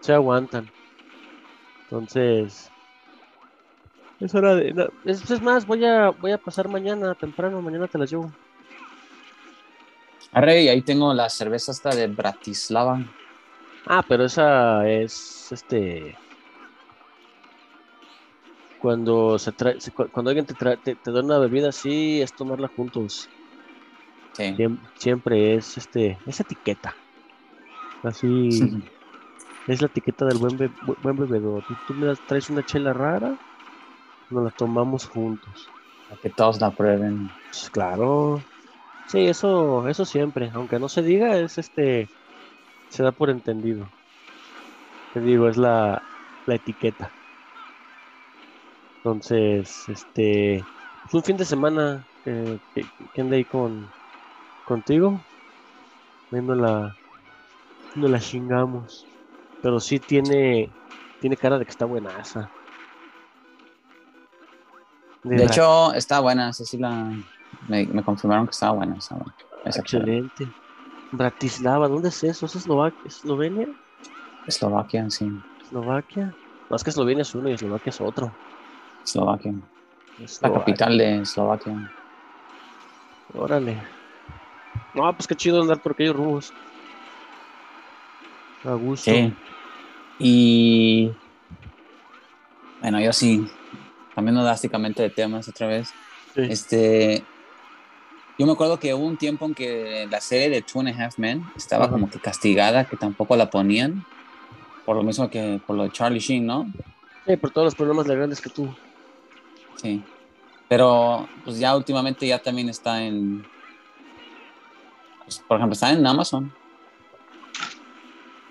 se 0.00 0.12
aguantan. 0.12 0.70
Entonces... 1.84 2.70
Es 4.18 4.34
hora 4.34 4.54
de... 4.54 4.72
no, 4.72 4.86
es, 5.04 5.30
es 5.30 5.42
más, 5.42 5.66
voy 5.66 5.84
a, 5.84 6.08
voy 6.10 6.32
a 6.32 6.38
pasar 6.38 6.68
mañana 6.68 7.14
temprano. 7.14 7.60
Mañana 7.60 7.86
te 7.86 7.98
las 7.98 8.10
llevo. 8.10 8.32
Arre, 10.32 10.68
ahí 10.70 10.82
tengo 10.82 11.12
la 11.14 11.28
cerveza 11.28 11.72
esta 11.72 11.90
de 11.90 12.06
Bratislava. 12.08 13.04
Ah, 13.86 14.04
pero 14.06 14.24
esa 14.24 14.88
es 14.88 15.52
este. 15.52 16.16
Cuando 18.86 19.38
se 19.38 19.52
trae, 19.52 19.76
cuando 20.12 20.30
alguien 20.30 20.46
te, 20.46 20.54
trae- 20.56 20.78
te, 20.82 20.96
te 20.96 21.12
da 21.12 21.20
una 21.22 21.38
bebida 21.38 21.68
así, 21.70 22.22
es 22.22 22.34
tomarla 22.34 22.68
juntos. 22.68 23.32
Sí. 24.32 24.44
Siem- 24.56 24.80
Siempre 24.94 25.54
es 25.54 25.76
este, 25.76 26.20
es 26.26 26.40
etiqueta. 26.40 26.98
Así 28.02 28.28
es 29.66 29.80
la 29.82 29.88
etiqueta 29.88 30.26
del 30.26 30.38
buen, 30.38 30.56
be- 30.58 30.72
buen 30.80 31.16
bebedor. 31.16 31.64
Tú, 31.64 31.76
tú 31.84 31.94
me 31.94 32.06
das- 32.06 32.22
traes 32.24 32.50
una 32.50 32.64
chela 32.64 32.92
rara, 32.92 33.38
nos 34.30 34.44
la 34.44 34.50
tomamos 34.52 35.06
juntos. 35.06 35.74
Para 36.06 36.20
que 36.20 36.30
todos 36.30 36.60
la 36.60 36.74
prueben. 36.74 37.36
Pues, 37.50 37.70
claro. 37.70 38.48
Sí, 39.06 39.26
eso, 39.26 39.86
eso 39.88 40.04
siempre, 40.04 40.50
aunque 40.54 40.78
no 40.80 40.88
se 40.88 41.02
diga, 41.02 41.38
es 41.38 41.58
este, 41.58 42.12
se 42.88 43.02
da 43.04 43.12
por 43.12 43.30
entendido. 43.30 43.94
Te 45.12 45.20
digo, 45.20 45.48
es 45.48 45.56
la, 45.56 46.06
la 46.44 46.54
etiqueta. 46.54 47.15
Entonces, 49.06 49.88
este, 49.88 50.64
pues 51.04 51.14
un 51.14 51.22
fin 51.22 51.36
de 51.36 51.44
semana 51.44 52.04
eh, 52.24 52.58
que, 52.74 53.22
ahí 53.22 53.44
con, 53.44 53.88
contigo, 54.64 55.20
viendo 56.32 56.56
la, 56.56 56.96
no 57.94 58.08
la 58.08 58.18
chingamos. 58.18 59.06
Pero 59.62 59.78
sí 59.78 60.00
tiene, 60.00 60.72
tiene 61.20 61.36
cara 61.36 61.56
de 61.56 61.64
que 61.64 61.70
está 61.70 61.84
buenaza. 61.84 62.50
De 65.22 65.36
verdad. 65.36 65.46
hecho, 65.46 65.94
está 65.94 66.18
buena. 66.18 66.48
Esa 66.48 66.64
sí 66.64 66.76
la. 66.76 67.08
Me, 67.68 67.86
me 67.86 68.02
confirmaron 68.02 68.46
que 68.46 68.52
estaba 68.54 68.72
buena. 68.72 68.96
Esa, 68.96 69.18
esa 69.66 69.82
Excelente. 69.82 70.48
Bratislava, 71.12 71.86
¿dónde 71.86 72.08
es 72.08 72.24
eso? 72.24 72.46
¿Es 72.46 72.56
Eslovaquia? 72.56 73.02
¿Eslovenia? 73.06 73.68
Eslovaquia, 74.48 75.08
sí. 75.10 75.30
¿Eslovaquia? 75.62 76.34
No, 76.68 76.74
es 76.74 76.82
que 76.82 76.90
Eslovenia 76.90 77.22
es 77.22 77.32
uno 77.36 77.48
y 77.48 77.52
Eslovaquia 77.52 77.90
es 77.90 78.00
otro. 78.00 78.32
Eslovaquia. 79.06 79.54
La 80.40 80.52
capital 80.52 80.98
de 80.98 81.20
Eslovaquia. 81.20 81.92
Órale. 83.34 83.80
No, 84.94 85.12
pues 85.14 85.26
qué 85.26 85.34
chido 85.34 85.60
andar 85.60 85.80
por 85.80 85.92
aquellos 85.92 86.16
rumbos. 86.16 86.52
A 88.64 88.74
gusto. 88.74 89.10
Sí. 89.10 89.32
Y. 90.18 91.12
Bueno, 92.80 93.00
yo 93.00 93.12
sí. 93.12 93.46
Cambiando 94.14 94.42
drásticamente 94.42 95.02
de 95.02 95.10
temas 95.10 95.48
otra 95.48 95.66
vez. 95.66 95.92
Sí. 96.34 96.42
Este. 96.48 97.24
Yo 98.38 98.44
me 98.44 98.52
acuerdo 98.52 98.78
que 98.78 98.92
hubo 98.92 99.06
un 99.06 99.16
tiempo 99.16 99.46
en 99.46 99.54
que 99.54 100.06
la 100.10 100.20
serie 100.20 100.50
de 100.50 100.62
Two 100.62 100.80
and 100.80 100.88
a 100.88 101.04
Half 101.04 101.18
Men 101.18 101.44
estaba 101.56 101.84
Ajá. 101.84 101.92
como 101.92 102.10
que 102.10 102.18
castigada, 102.18 102.84
que 102.84 102.96
tampoco 102.96 103.36
la 103.36 103.50
ponían. 103.50 104.04
Por 104.84 104.96
lo 104.96 105.02
mismo 105.02 105.30
que 105.30 105.60
por 105.66 105.76
lo 105.76 105.84
de 105.84 105.92
Charlie 105.92 106.20
Sheen, 106.20 106.46
¿no? 106.46 106.70
Sí, 107.26 107.36
por 107.36 107.50
todos 107.50 107.66
los 107.66 107.74
problemas 107.74 108.06
legales 108.06 108.40
que 108.40 108.50
tuvo. 108.50 108.76
Sí. 109.76 110.02
Pero 110.68 111.28
pues 111.44 111.58
ya 111.58 111.76
últimamente 111.76 112.26
ya 112.26 112.38
también 112.40 112.68
está 112.68 113.02
en. 113.02 113.46
pues, 115.24 115.38
por 115.46 115.58
ejemplo, 115.58 115.74
está 115.74 115.92
en 115.92 116.06
Amazon. 116.06 116.52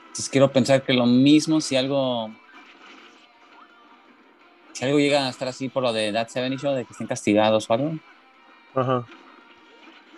Entonces 0.08 0.29
quiero 0.29 0.51
pensar 0.51 0.84
que 0.84 0.94
lo 0.94 1.05
mismo 1.05 1.60
si 1.60 1.75
algo. 1.75 2.32
Si 4.72 4.86
algo 4.86 5.00
llega 5.00 5.27
a 5.27 5.29
estar 5.29 5.48
así 5.48 5.70
por 5.70 5.84
lo 5.84 5.94
de 5.94 6.12
That 6.12 6.29
70 6.29 6.62
Show, 6.62 6.74
de 6.74 6.86
que 6.86 6.91
estén 6.91 7.08
castigados 7.08 7.70
o 7.70 7.74
algo. 7.74 7.98
Ajá. 8.74 9.05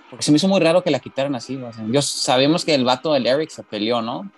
Porque 0.09 0.23
se 0.23 0.31
me 0.31 0.37
hizo 0.37 0.47
muy 0.47 0.59
raro 0.59 0.83
que 0.83 0.91
la 0.91 0.99
quitaran 0.99 1.35
así. 1.35 1.57
o 1.57 1.73
sea, 1.73 1.83
yo 1.87 2.01
sabemos 2.01 2.63
que 2.63 2.73
el 2.73 2.85
vato, 2.85 3.15
el 3.15 3.27
Eric, 3.27 3.49
se 3.49 3.63
peleó, 3.63 4.01
¿no? 4.01 4.29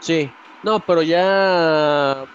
Sí. 0.00 0.30
No, 0.62 0.80
pero 0.80 1.02
ya 1.02 2.26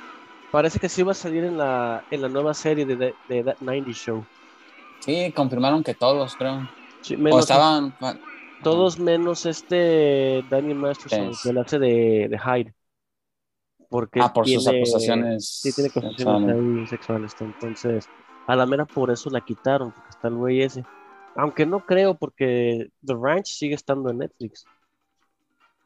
parece 0.53 0.79
que 0.79 0.87
sí 0.87 1.01
va 1.01 1.13
a 1.13 1.15
salir 1.15 1.43
en 1.43 1.57
la, 1.57 2.05
en 2.11 2.21
la 2.21 2.29
nueva 2.29 2.53
serie 2.53 2.85
de, 2.85 2.95
de, 2.95 3.15
de 3.27 3.43
That 3.43 3.57
90 3.59 3.91
Show. 3.91 4.23
Sí, 4.99 5.33
confirmaron 5.35 5.83
que 5.83 5.95
todos, 5.95 6.35
creo. 6.35 6.69
Sí, 7.01 7.15
O 7.15 7.17
menos 7.17 7.39
estaban. 7.39 7.95
todos 8.61 8.99
menos 8.99 9.47
este 9.47 10.45
Danny 10.49 10.75
Masterson, 10.75 11.31
que 11.41 11.49
él 11.49 11.57
hace 11.57 11.79
de, 11.79 12.27
de 12.29 12.37
Hyde. 12.39 12.75
Porque 13.89 14.19
Ah, 14.21 14.31
por 14.31 14.47
sus 14.47 14.67
acusaciones. 14.67 15.59
Sí, 15.61 15.73
tiene 15.73 15.89
acusaciones 15.89 16.89
sexuales. 16.89 17.35
Entonces, 17.39 18.07
a 18.47 18.55
la 18.55 18.65
mera 18.67 18.85
por 18.85 19.11
eso 19.11 19.29
la 19.31 19.41
quitaron, 19.41 19.91
porque 19.91 20.09
está 20.11 20.27
el 20.27 20.35
güey 20.35 20.61
ese. 20.61 20.85
Aunque 21.35 21.65
no 21.65 21.83
creo, 21.85 22.15
porque 22.15 22.91
The 23.03 23.15
Ranch 23.19 23.47
sigue 23.47 23.75
estando 23.75 24.11
en 24.11 24.19
Netflix. 24.19 24.65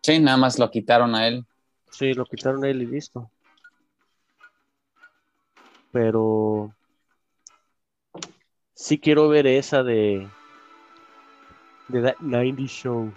Sí, 0.04 0.20
nada 0.20 0.38
más 0.38 0.60
lo 0.60 0.70
quitaron 0.70 1.16
a 1.16 1.28
él. 1.28 1.46
Sí, 1.90 2.14
lo 2.14 2.26
quitaron 2.26 2.64
a 2.66 2.70
él 2.70 2.82
y 2.82 2.86
listo. 2.86 3.32
Pero 5.98 6.72
sí 8.76 9.00
quiero 9.00 9.30
ver 9.30 9.48
esa 9.48 9.82
de 9.82 10.28
de 11.88 12.02
That 12.04 12.18
90 12.20 12.62
Show. 12.68 13.12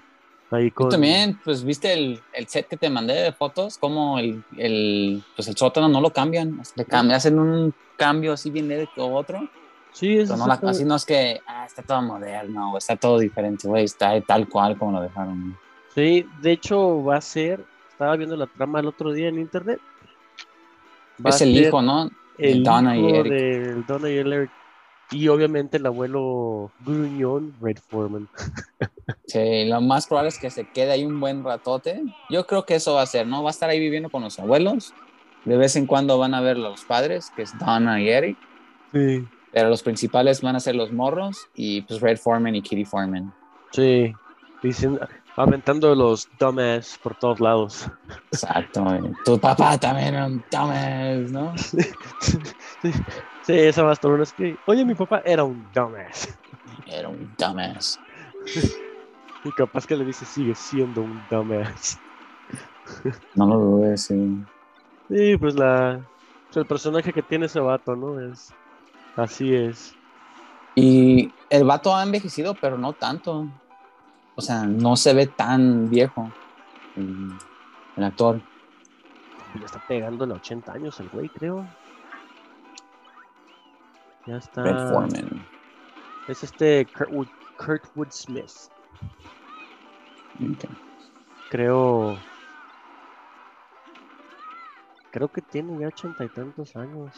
Ahí 0.50 0.70
Tú 0.70 0.84
con 0.84 0.90
también, 0.92 1.38
pues 1.44 1.62
viste 1.62 1.92
el, 1.92 2.18
el 2.32 2.48
set 2.48 2.68
que 2.68 2.78
te 2.78 2.88
mandé 2.88 3.12
de 3.12 3.32
fotos, 3.32 3.76
como 3.76 4.18
el, 4.18 4.42
el, 4.56 5.22
pues 5.36 5.46
el 5.48 5.58
sótano 5.58 5.90
no 5.90 6.00
lo 6.00 6.10
cambian, 6.10 6.58
le 6.74 6.86
cam- 6.86 7.12
hacen 7.12 7.38
un 7.38 7.74
cambio 7.98 8.32
así 8.32 8.50
bien 8.50 8.66
leve 8.66 8.88
o 8.96 9.14
otro, 9.14 9.46
Sí, 9.92 10.16
es 10.16 10.30
pero 10.30 10.38
no 10.38 10.46
la- 10.46 10.54
así 10.54 10.84
no 10.86 10.96
es 10.96 11.04
que 11.04 11.38
ah, 11.46 11.66
está 11.66 11.82
todo 11.82 12.00
moderno 12.00 12.78
está 12.78 12.96
todo 12.96 13.18
diferente, 13.18 13.68
güey, 13.68 13.84
está 13.84 14.18
tal 14.22 14.48
cual 14.48 14.78
como 14.78 14.92
lo 14.92 15.02
dejaron. 15.02 15.54
Sí, 15.94 16.24
de 16.40 16.52
hecho 16.52 17.04
va 17.04 17.16
a 17.16 17.20
ser, 17.20 17.62
estaba 17.90 18.16
viendo 18.16 18.36
la 18.36 18.46
trama 18.46 18.80
el 18.80 18.86
otro 18.86 19.12
día 19.12 19.28
en 19.28 19.38
internet. 19.38 19.80
Va 21.24 21.30
es 21.30 21.42
el 21.42 21.52
ser 21.54 21.66
hijo, 21.66 21.82
¿no? 21.82 22.08
El 22.40 22.62
Donna 22.62 22.96
y 22.96 23.08
Eric. 23.08 23.32
del 23.32 23.86
Donna 23.86 24.10
y 24.10 24.16
el 24.18 24.32
Eric. 24.32 24.50
Y 25.12 25.26
obviamente 25.28 25.78
el 25.78 25.86
abuelo 25.86 26.70
gruñón, 26.84 27.54
Red 27.60 27.78
Foreman. 27.88 28.28
Sí, 29.26 29.64
lo 29.66 29.80
más 29.80 30.06
probable 30.06 30.28
es 30.28 30.38
que 30.38 30.50
se 30.50 30.68
quede 30.68 30.92
ahí 30.92 31.04
un 31.04 31.18
buen 31.18 31.42
ratote. 31.44 32.02
Yo 32.30 32.46
creo 32.46 32.64
que 32.64 32.76
eso 32.76 32.94
va 32.94 33.02
a 33.02 33.06
ser, 33.06 33.26
¿no? 33.26 33.42
Va 33.42 33.50
a 33.50 33.52
estar 33.52 33.68
ahí 33.68 33.78
viviendo 33.78 34.08
con 34.08 34.22
los 34.22 34.38
abuelos. 34.38 34.94
De 35.44 35.56
vez 35.56 35.74
en 35.76 35.86
cuando 35.86 36.18
van 36.18 36.34
a 36.34 36.40
ver 36.40 36.56
los 36.56 36.84
padres, 36.84 37.32
que 37.34 37.42
es 37.42 37.56
Donna 37.58 38.00
y 38.00 38.08
Eric. 38.08 38.36
Sí. 38.92 39.26
Pero 39.52 39.68
los 39.68 39.82
principales 39.82 40.42
van 40.42 40.56
a 40.56 40.60
ser 40.60 40.76
los 40.76 40.92
morros 40.92 41.48
y 41.54 41.82
pues 41.82 42.00
Red 42.00 42.18
Foreman 42.18 42.54
y 42.54 42.62
Kitty 42.62 42.84
Foreman. 42.84 43.32
Sí. 43.72 44.12
Dicen, 44.62 44.98
aventando 45.36 45.94
los 45.94 46.28
dumbass 46.38 46.98
por 47.02 47.14
todos 47.14 47.40
lados. 47.40 47.88
Exacto. 48.32 48.84
Tu 49.24 49.38
papá 49.38 49.78
también 49.78 50.14
era 50.14 50.26
un 50.26 50.44
dumbass, 50.50 51.30
¿no? 51.30 51.54
Sí, 53.42 53.58
esa 53.58 53.82
va 53.82 53.90
a 53.90 53.92
estar 53.94 54.10
una 54.10 54.22
es 54.22 54.34
que, 54.34 54.56
oye, 54.66 54.84
mi 54.84 54.94
papá 54.94 55.22
era 55.24 55.44
un 55.44 55.66
dumbass. 55.74 56.28
Era 56.86 57.08
un 57.08 57.32
dumbass. 57.38 57.98
Y 59.42 59.50
capaz 59.52 59.86
que 59.86 59.96
le 59.96 60.04
dice, 60.04 60.26
sigue 60.26 60.54
siendo 60.54 61.00
un 61.00 61.22
dumbass. 61.30 61.98
No 63.34 63.46
lo 63.46 63.58
dudes, 63.58 64.02
sí. 64.02 64.44
Sí, 65.08 65.36
pues 65.38 65.54
la, 65.54 66.00
pues 66.46 66.58
el 66.58 66.66
personaje 66.66 67.12
que 67.12 67.22
tiene 67.22 67.46
ese 67.46 67.58
vato, 67.58 67.96
¿no? 67.96 68.20
Es, 68.20 68.52
así 69.16 69.54
es. 69.54 69.94
Y 70.74 71.32
el 71.48 71.64
vato 71.64 71.94
ha 71.94 72.02
envejecido, 72.02 72.54
pero 72.54 72.76
no 72.76 72.92
tanto. 72.92 73.48
O 74.40 74.42
sea, 74.42 74.64
no 74.64 74.96
se 74.96 75.12
ve 75.12 75.26
tan 75.26 75.90
viejo. 75.90 76.32
El 76.96 78.02
actor. 78.02 78.40
Ya 79.54 79.66
está 79.66 79.84
pegando 79.86 80.24
en 80.24 80.32
80 80.32 80.72
años 80.72 80.98
el 80.98 81.10
güey, 81.10 81.28
creo. 81.28 81.68
Ya 84.24 84.38
está. 84.38 84.62
Red 84.62 84.88
Foreman. 84.88 85.46
Es 86.26 86.42
este 86.42 86.86
Kurtwood, 86.86 87.28
Kurtwood 87.58 88.10
Smith. 88.12 88.70
Creo. 91.50 92.18
Creo 95.10 95.28
que 95.28 95.42
tiene 95.42 95.78
ya 95.78 95.88
ochenta 95.88 96.24
y 96.24 96.28
tantos 96.30 96.74
años. 96.76 97.12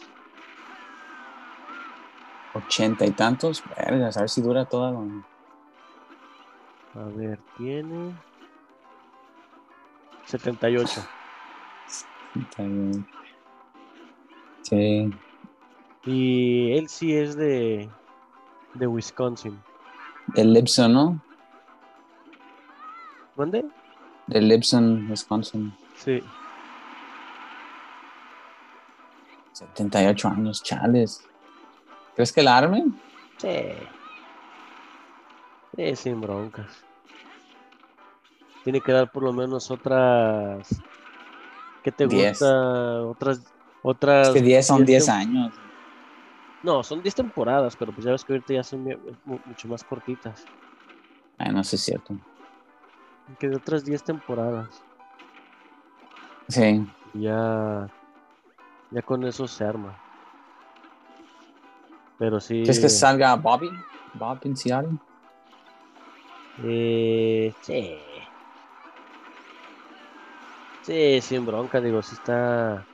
Ochenta 2.53 3.05
y 3.05 3.11
tantos. 3.11 3.63
A 3.77 3.91
ver 3.91 4.29
si 4.29 4.41
dura 4.41 4.65
toda 4.65 4.91
la... 4.91 4.99
A 6.95 7.05
ver, 7.15 7.39
tiene 7.57 8.13
78. 10.25 11.01
Está 12.35 12.63
bien. 12.63 13.07
Sí. 14.61 15.13
Y 16.05 16.73
él 16.77 16.87
sí 16.87 17.15
es 17.15 17.35
de, 17.35 17.89
de 18.73 18.87
Wisconsin. 18.87 19.59
Del 20.27 20.53
Lipson, 20.53 20.93
¿no? 20.93 21.21
¿Dónde? 23.35 23.65
Del 24.27 24.47
Lipson, 24.47 25.09
Wisconsin. 25.09 25.73
Sí. 25.95 26.21
78 29.53 30.27
años, 30.27 30.63
chales. 30.63 31.23
¿Crees 32.15 32.31
que 32.31 32.43
la 32.43 32.57
armen? 32.57 32.99
Sí. 33.37 33.49
Sí, 35.75 35.95
sin 35.95 36.21
broncas. 36.21 36.67
Tiene 38.63 38.79
que 38.81 38.91
dar 38.91 39.11
por 39.11 39.23
lo 39.23 39.33
menos 39.33 39.69
otras. 39.71 40.69
¿Qué 41.83 41.91
te 41.91 42.07
Diez. 42.07 42.39
gusta? 42.39 43.01
Otras. 43.03 43.41
Otras. 43.81 44.27
Es 44.29 44.33
que 44.33 44.41
10 44.41 44.65
son 44.67 44.85
10 44.85 45.07
tem- 45.09 45.13
años. 45.13 45.53
No, 46.61 46.81
son 46.81 47.01
10 47.01 47.13
temporadas, 47.15 47.75
pero 47.75 47.91
pues 47.91 48.05
ya 48.05 48.11
ves 48.11 48.23
que 48.23 48.33
ahorita 48.33 48.53
ya 48.53 48.63
son 48.63 48.87
mucho 49.25 49.67
más 49.67 49.83
cortitas. 49.83 50.45
Ay, 51.37 51.51
no 51.51 51.61
sé 51.63 51.71
si 51.71 51.75
es 51.75 51.83
cierto. 51.83 52.15
Que 53.39 53.49
de 53.49 53.57
otras 53.57 53.83
10 53.83 54.01
temporadas. 54.03 54.81
Sí. 56.47 56.87
Ya. 57.13 57.89
Ya 58.91 59.01
con 59.01 59.25
eso 59.25 59.47
se 59.47 59.65
arma. 59.65 59.97
Pero 62.17 62.39
sí. 62.39 62.61
¿Crees 62.63 62.79
que 62.79 62.89
salga 62.89 63.35
Bobby? 63.35 63.69
Bob 64.13 64.39
en 64.43 64.55
Seattle. 64.55 64.97
Eh, 66.57 67.55
sí. 67.61 68.29
Sí, 70.81 71.21
sin 71.21 71.45
bronca, 71.45 71.79
digo, 71.81 72.01
sí 72.03 72.13
está, 72.15 72.89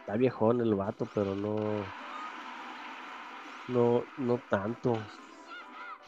está 0.00 0.16
viejón 0.16 0.60
el 0.62 0.74
vato, 0.74 1.06
pero 1.08 1.34
no, 1.36 1.94
no, 3.68 4.08
no 4.16 4.40
tanto. 4.48 5.06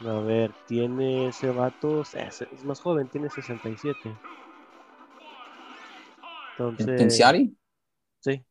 A 0.05 0.19
ver, 0.19 0.57
tiene 0.65 1.27
ese 1.29 1.51
vato, 1.51 2.01
es, 2.01 2.41
es 2.41 2.65
más 2.65 2.81
joven, 2.81 3.07
tiene 3.09 3.29
67. 3.29 4.19
¿En 6.77 6.89
Entonces, 6.91 7.35
sí, 8.21 8.45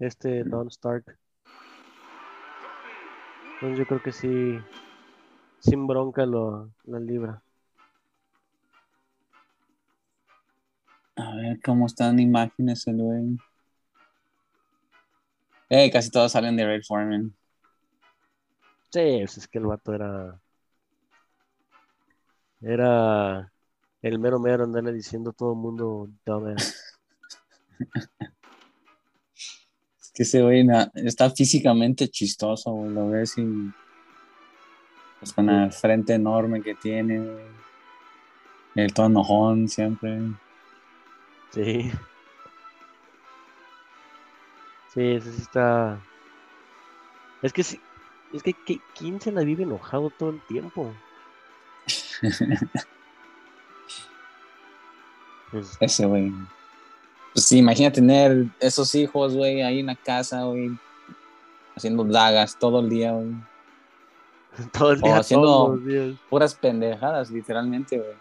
este 0.00 0.44
Don 0.44 0.68
Stark. 0.70 1.18
Entonces 3.60 3.78
yo 3.78 3.86
creo 3.86 4.00
que 4.00 4.12
sí, 4.12 4.68
sin 5.60 5.86
bronca 5.88 6.26
lo, 6.26 6.72
la 6.84 7.00
libra. 7.00 7.43
A 11.34 11.36
ver 11.38 11.60
cómo 11.60 11.86
están 11.86 12.20
imágenes 12.20 12.86
el 12.86 12.96
güey. 12.96 13.36
Eh, 15.68 15.90
casi 15.90 16.08
todos 16.10 16.30
salen 16.30 16.56
de 16.56 16.64
Red 16.64 16.82
Foreman. 16.86 17.34
Sí, 18.90 19.16
pues 19.18 19.38
es 19.38 19.48
que 19.48 19.58
el 19.58 19.66
vato 19.66 19.92
era. 19.92 20.40
Era 22.60 23.52
el 24.00 24.18
mero 24.20 24.38
mero 24.38 24.62
andarle 24.62 24.92
diciendo 24.92 25.30
a 25.30 25.32
todo 25.32 25.54
el 25.54 25.58
mundo. 25.58 26.08
Es 30.00 30.12
que 30.14 30.22
ese 30.22 30.40
güey 30.40 30.64
está 30.94 31.30
físicamente 31.30 32.08
chistoso, 32.08 32.70
güey. 32.70 32.90
Lo 32.92 33.08
ves 33.08 33.36
y. 33.38 33.72
Pues 35.18 35.32
con 35.32 35.46
la 35.46 35.68
frente 35.72 36.14
enorme 36.14 36.62
que 36.62 36.76
tiene, 36.76 37.18
güey. 37.18 37.44
El 38.76 38.94
todo 38.94 39.06
enojón 39.06 39.68
siempre. 39.68 40.20
Sí. 41.54 41.90
Sí, 44.92 45.00
ese 45.14 45.32
sí 45.32 45.40
está. 45.42 45.98
Es 47.42 47.52
que 47.52 47.62
sí. 47.62 47.80
Es 48.32 48.42
que 48.42 48.52
¿qui- 48.54 48.82
¿quién 48.98 49.20
se 49.20 49.30
la 49.32 49.42
vive 49.42 49.62
enojado 49.62 50.10
todo 50.10 50.30
el 50.30 50.40
tiempo? 50.46 50.92
Pues, 55.50 55.76
Ese 55.80 56.06
güey. 56.06 56.32
Pues 57.32 57.46
sí, 57.46 57.58
imagina 57.58 57.92
tener 57.92 58.46
esos 58.60 58.94
hijos, 58.94 59.34
güey, 59.34 59.62
ahí 59.62 59.80
en 59.80 59.86
la 59.86 59.94
casa, 59.96 60.42
güey. 60.44 60.70
Haciendo 61.76 62.04
dagas 62.04 62.56
todo 62.58 62.80
el 62.80 62.88
día, 62.88 63.12
güey. 63.12 63.34
todo 64.72 64.92
el 64.92 64.98
O 65.02 65.06
día, 65.06 65.16
haciendo- 65.18 65.46
todos 65.46 65.76
los 65.78 65.86
días. 65.86 66.16
Puras 66.28 66.54
pendejadas, 66.54 67.30
literalmente, 67.30 67.98
güey. 67.98 68.14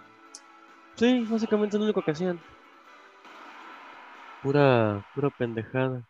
Sí, 0.96 1.26
básicamente 1.30 1.76
es 1.76 1.80
lo 1.80 1.86
único 1.86 2.04
que 2.04 2.12
hacían. 2.12 2.40
Pura, 4.44 5.06
pura 5.16 5.30
pendejada. 5.30 6.04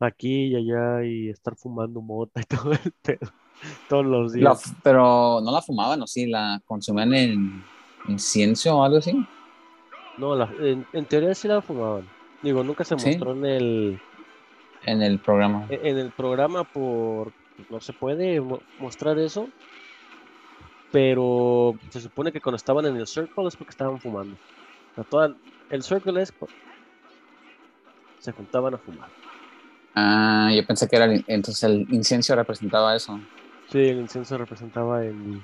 Aquí 0.00 0.48
y 0.48 0.56
allá 0.56 1.04
y 1.04 1.28
estar 1.30 1.56
fumando 1.56 2.00
mota 2.00 2.40
y 2.40 2.44
todo 2.44 2.72
el 2.72 2.92
pedo. 3.02 3.30
Todos 3.88 4.04
los 4.04 4.32
días. 4.32 4.74
pero 4.82 5.40
no 5.40 5.52
la 5.52 5.62
fumaban, 5.62 6.02
¿o 6.02 6.06
sí? 6.06 6.26
¿La 6.26 6.60
consumían 6.64 7.14
en 7.14 7.62
incienso 8.08 8.76
o 8.78 8.82
algo 8.84 8.98
así? 8.98 9.12
No, 10.18 10.34
la- 10.34 10.50
en, 10.60 10.84
en 10.92 11.04
teoría 11.06 11.34
sí 11.34 11.46
la 11.48 11.62
fumaban. 11.62 12.04
Digo, 12.42 12.64
nunca 12.64 12.84
se 12.84 12.96
¿Sí? 12.96 13.10
mostró 13.10 13.32
en 13.32 13.44
el, 13.46 14.00
En 14.84 15.00
el 15.02 15.20
programa. 15.20 15.66
en 15.70 15.86
en 15.86 15.98
el 15.98 16.10
programa 16.10 16.64
por... 16.64 17.32
No 17.70 17.80
se 17.80 17.92
puede 17.92 18.40
mo- 18.40 18.60
mostrar 18.80 19.18
eso. 19.18 19.46
Pero 20.90 21.74
se 21.90 22.00
supone 22.00 22.32
que 22.32 22.40
cuando 22.40 22.56
estaban 22.56 22.84
en 22.86 22.96
el 22.96 23.06
circle 23.06 23.46
es 23.46 23.56
porque 23.56 23.70
estaban 23.70 24.00
fumando. 24.00 24.36
O 24.92 24.94
sea, 24.96 25.04
toda- 25.04 25.34
el 25.70 25.82
circle 25.82 26.20
es... 26.20 26.32
Se 28.22 28.32
juntaban 28.32 28.74
a 28.74 28.78
fumar. 28.78 29.12
Ah, 29.94 30.50
yo 30.54 30.66
pensé 30.66 30.88
que 30.88 30.96
era 30.96 31.04
el, 31.06 31.24
entonces 31.26 31.62
el 31.64 31.86
incienso 31.92 32.34
representaba 32.34 32.94
eso. 32.96 33.20
Sí, 33.66 33.78
el 33.78 34.00
incienso 34.00 34.36
representaba 34.38 35.04
el, 35.04 35.42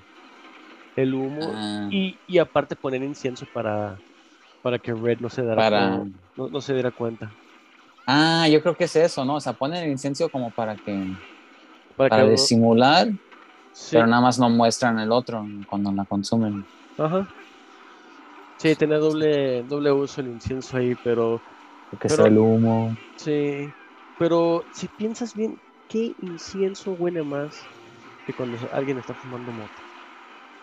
el 0.97 1.15
humo. 1.15 1.61
Ah, 1.61 1.91
Y, 1.91 2.23
y 2.27 2.39
aparte 2.39 2.77
poner 2.77 3.03
incienso 3.05 3.47
para, 3.47 4.03
para 4.63 4.79
que 4.81 4.95
Red 4.95 5.21
no 5.21 5.31
se 5.31 5.43
diera, 5.43 5.65
para... 5.65 6.05
no, 6.37 6.49
no 6.51 6.61
se 6.63 6.75
diera 6.75 6.93
cuenta. 6.93 7.39
Ah, 8.07 8.49
yo 8.49 8.63
creo 8.63 8.77
que 8.77 8.85
es 8.85 8.97
eso, 8.97 9.25
¿no? 9.25 9.37
O 9.37 9.41
sea, 9.41 9.53
ponen 9.53 9.85
el 9.85 9.91
incienso 9.91 10.31
como 10.31 10.53
para 10.53 10.79
que... 10.79 11.17
Para 11.97 12.11
Para 12.11 12.25
que 12.25 12.29
disimular, 12.29 13.09
sí, 13.73 13.97
pero 13.97 14.07
nada 14.07 14.23
más 14.23 14.39
no 14.39 14.51
muestran 14.51 14.99
el 15.01 15.13
otro 15.13 15.47
cuando 15.69 15.93
la 15.93 16.07
consumen. 16.07 16.67
ajá. 16.97 17.29
Sí, 18.57 18.75
tenía 18.77 18.99
doble, 18.99 19.63
doble 19.65 19.93
uso 19.93 20.21
el 20.21 20.29
incienso 20.29 20.77
ahí, 20.77 20.95
pero 20.97 21.45
Porque 21.91 22.09
Pero- 22.09 22.17
sea 22.23 22.27
el 22.27 22.39
humo. 22.39 22.97
sí. 23.17 23.71
Pero 24.19 24.65
si 24.73 24.89
piensas 24.89 25.35
bien, 25.35 25.61
¿qué 25.89 26.13
incienso 26.23 26.91
huele 26.93 27.23
más 27.23 27.61
que 28.27 28.33
cuando 28.33 28.59
alguien 28.73 28.99
está 28.99 29.15
fumando? 29.15 29.53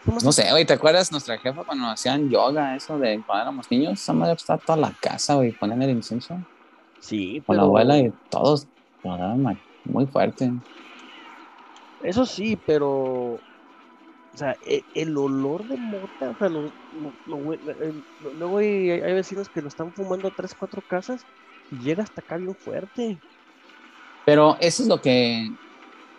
Fumas- 0.03 0.23
No 0.25 0.31
sé, 0.33 0.51
güey, 0.51 0.65
¿te 0.65 0.73
acuerdas 0.73 1.09
nuestra 1.11 1.37
jefa 1.37 1.63
cuando 1.63 1.87
hacían 1.87 2.29
yoga, 2.29 2.75
eso 2.75 2.99
de 2.99 3.21
cuando 3.25 3.43
éramos 3.43 3.71
niños? 3.71 3.93
Esa 3.93 4.11
madre 4.13 4.33
está 4.33 4.57
toda 4.57 4.77
la 4.77 4.91
casa, 4.91 5.35
güey, 5.35 5.51
ponen 5.53 5.81
el 5.81 5.89
incienso 5.91 6.37
Sí, 6.99 7.41
con 7.45 7.55
la 7.55 7.63
abuela 7.63 7.97
y 7.97 8.11
todos 8.29 8.67
lo 9.03 9.17
daban 9.17 9.41
ma- 9.41 9.57
muy 9.85 10.05
fuerte. 10.05 10.51
eso 12.03 12.25
sí, 12.25 12.59
pero 12.65 13.39
o 14.35 14.37
sea, 14.37 14.57
e- 14.61 14.85
el, 14.93 15.17
olor 15.17 15.67
de 15.67 15.77
mota, 15.77 16.31
o 16.31 16.37
sea, 16.37 16.49
lo- 16.49 16.75
luego 18.15 18.57
hay, 18.59 18.89
hay 18.91 19.13
vecinos 19.13 19.49
que 19.49 19.61
lo 19.61 19.67
están 19.69 19.93
fumando 19.93 20.27
a 20.27 20.31
tres, 20.31 20.55
cuatro 20.55 20.81
casas 20.81 21.27
y 21.69 21.79
llega 21.79 22.03
hasta 22.03 22.21
acá 22.21 22.37
bien 22.37 22.55
fuerte. 22.55 23.23
Pero 24.23 24.57
eso 24.59 24.83
es 24.83 24.89
lo 24.89 25.01
que 25.01 25.55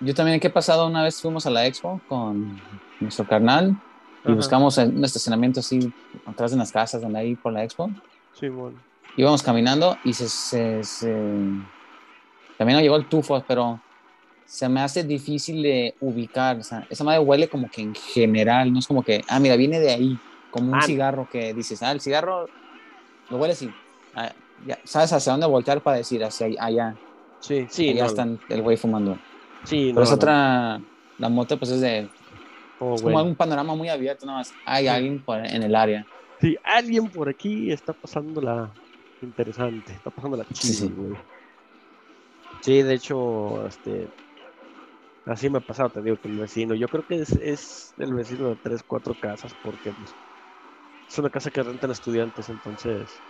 yo 0.01 0.15
también, 0.15 0.41
que 0.41 0.49
he 0.49 0.51
pasado 0.51 0.87
una 0.89 1.05
vez 1.05 1.21
fuimos 1.21 1.47
a 1.47 1.51
la 1.51 1.67
expo 1.67 2.03
con 2.07 2.63
nuestro 3.01 3.27
carnal 3.27 3.77
y 4.27 4.33
Ajá. 4.33 4.35
buscamos 4.35 4.79
un 4.79 5.05
estacionamiento 5.05 5.61
así 5.61 5.95
atrás 6.27 6.53
de 6.53 6.59
las 6.59 6.73
casas 6.73 7.03
donde 7.03 7.21
hay 7.21 7.37
por 7.37 7.53
la 7.53 7.65
expo. 7.65 7.95
Simón. 8.33 8.85
íbamos 9.15 9.43
caminando 9.43 9.99
y 10.03 10.15
se, 10.15 10.29
se, 10.29 10.83
se- 10.83 11.09
también 12.57 12.77
nos 12.77 12.83
llegó 12.83 12.97
el 12.97 13.09
tufo, 13.09 13.45
pero 13.47 13.83
se 14.47 14.69
me 14.69 14.81
hace 14.81 15.03
difícil 15.05 15.63
de 15.63 15.95
ubicar. 16.01 16.57
O 16.59 16.63
sea, 16.63 16.87
esa 16.89 17.05
madre 17.05 17.21
huele 17.21 17.49
como 17.49 17.69
que 17.69 17.83
en 17.83 17.95
general, 17.95 18.73
no 18.73 18.79
es 18.79 18.87
como 18.87 19.03
que, 19.03 19.23
ah, 19.29 19.41
mira, 19.41 19.57
viene 19.57 19.81
de 19.81 19.91
ahí, 19.91 20.19
como 20.51 20.69
un 20.73 20.77
Ah. 20.79 20.83
cigarro 20.83 21.29
que 21.31 21.53
dices, 21.53 21.83
ah, 21.83 21.93
el 21.93 22.01
cigarro 22.01 22.47
lo 23.29 23.39
hueles 23.39 23.61
y 23.63 23.71
ah, 24.15 24.33
ya 24.67 24.79
sabes 24.85 25.13
hacia 25.13 25.33
dónde 25.33 25.47
voltear 25.47 25.83
para 25.83 25.99
decir 25.99 26.23
hacia 26.25 26.47
allá. 26.59 26.97
Sí, 27.41 27.67
sí, 27.69 27.91
allá 27.91 28.03
no, 28.03 28.07
están 28.09 28.41
el 28.49 28.63
güey 28.63 28.77
fumando. 28.77 29.19
sí, 29.65 29.89
Pero 29.89 29.97
no, 29.97 30.03
es 30.05 30.11
no. 30.11 30.17
otra, 30.17 30.81
la 31.19 31.29
moto 31.29 31.59
pues 31.59 31.71
es 31.73 31.81
de, 31.81 32.09
Oh, 32.79 32.95
es 32.95 33.03
como 33.03 33.23
un 33.23 33.35
panorama 33.35 33.75
muy 33.75 33.89
abierto, 33.89 34.27
nada 34.27 34.39
más. 34.39 34.53
Hay 34.67 34.87
alguien 34.87 35.23
por- 35.25 35.39
en 35.45 35.63
el 35.63 35.75
área. 35.75 36.07
Sí, 36.41 36.57
alguien 36.63 37.09
por 37.09 37.29
aquí 37.29 37.73
está 37.73 37.95
pasando 37.95 38.41
la 38.43 38.71
interesante, 39.23 39.93
está 39.93 40.11
pasando 40.11 40.37
la 40.37 40.45
Sí, 40.45 40.55
chido, 40.55 40.87
sí. 40.89 40.93
güey. 40.95 41.17
Sí, 42.61 42.83
de 42.83 42.95
hecho, 42.95 43.67
este, 43.67 44.09
así 45.27 45.51
me 45.51 45.59
ha 45.59 45.61
pasado, 45.63 45.91
te 45.91 46.03
digo 46.03 46.19
que 46.19 46.29
el 46.29 46.39
vecino, 46.39 46.75
yo 46.75 46.89
creo 46.89 47.05
que 47.07 47.17
es, 47.23 47.33
es 47.33 47.95
el 47.99 48.15
vecino 48.15 48.51
de 48.51 48.57
tres, 48.57 48.83
cuatro 48.85 49.17
casas, 49.17 49.55
porque 49.63 49.93
pues, 49.93 50.17
es 51.09 51.19
una 51.19 51.31
casa 51.31 51.51
que 51.51 51.63
rentan 51.63 51.91
estudiantes, 51.93 52.49
entonces 52.49 53.23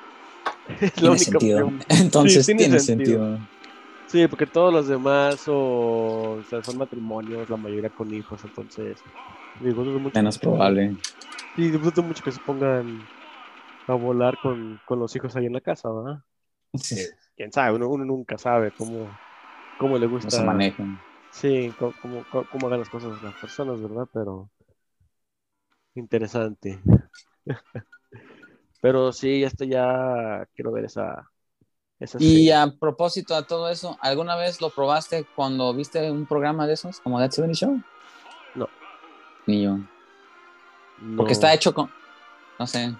es 0.68 0.92
Tiene 0.94 1.18
sentido. 1.18 1.68
Entonces 1.88 2.46
tiene 2.46 2.60
tiene, 2.60 2.80
sentido. 2.80 3.20
sentido. 3.20 3.40
Sí, 4.06 4.28
porque 4.28 4.46
todos 4.46 4.72
los 4.72 4.88
demás 4.88 5.44
o, 5.48 6.36
o 6.40 6.44
sea, 6.44 6.62
son 6.62 6.78
matrimonios, 6.78 7.48
la 7.50 7.56
mayoría 7.56 7.90
con 7.90 8.12
hijos, 8.14 8.44
entonces 8.44 9.02
digo, 9.54 9.84
dudo 9.84 10.00
mucho 10.00 10.18
Menos 10.20 10.38
que- 10.38 10.46
probable. 10.46 10.96
Sí, 11.56 11.70
dudo 11.70 12.02
mucho 12.02 12.22
que 12.22 12.32
se 12.32 12.40
pongan 12.40 13.08
a 13.86 13.94
volar 13.94 14.38
con, 14.38 14.78
con 14.84 14.98
los 15.00 15.14
hijos 15.16 15.36
ahí 15.36 15.46
en 15.46 15.54
la 15.54 15.60
casa, 15.62 15.90
¿verdad? 15.92 16.22
Sí, 16.74 16.96
quién 17.36 17.52
sabe, 17.52 17.74
uno, 17.76 17.88
uno 17.90 18.04
nunca 18.04 18.38
sabe 18.38 18.72
cómo, 18.72 19.18
cómo 19.76 19.98
le 19.98 20.06
gusta. 20.06 20.30
se 20.30 20.44
manejan. 20.44 21.00
Sí, 21.36 21.70
cómo, 21.78 22.24
cómo, 22.30 22.66
hagan 22.66 22.80
las 22.80 22.88
cosas 22.88 23.22
las 23.22 23.34
personas, 23.34 23.78
¿verdad? 23.82 24.08
Pero 24.10 24.48
interesante. 25.94 26.80
Pero 28.80 29.12
sí, 29.12 29.44
este 29.44 29.68
ya 29.68 30.48
quiero 30.54 30.72
ver 30.72 30.86
esa. 30.86 31.30
esa 32.00 32.16
Y 32.20 32.50
a 32.50 32.72
propósito 32.80 33.36
de 33.36 33.42
todo 33.42 33.68
eso, 33.68 33.98
¿alguna 34.00 34.34
vez 34.36 34.62
lo 34.62 34.70
probaste 34.70 35.26
cuando 35.36 35.74
viste 35.74 36.10
un 36.10 36.24
programa 36.24 36.66
de 36.66 36.72
esos, 36.72 37.00
como 37.00 37.18
That 37.18 37.32
70 37.32 37.54
Show? 37.54 37.82
No. 38.54 38.68
Ni 39.46 39.62
yo. 39.62 39.76
No. 41.02 41.16
Porque 41.18 41.34
está 41.34 41.52
hecho 41.52 41.74
con, 41.74 41.90
no 42.58 42.66
sé, 42.66 42.96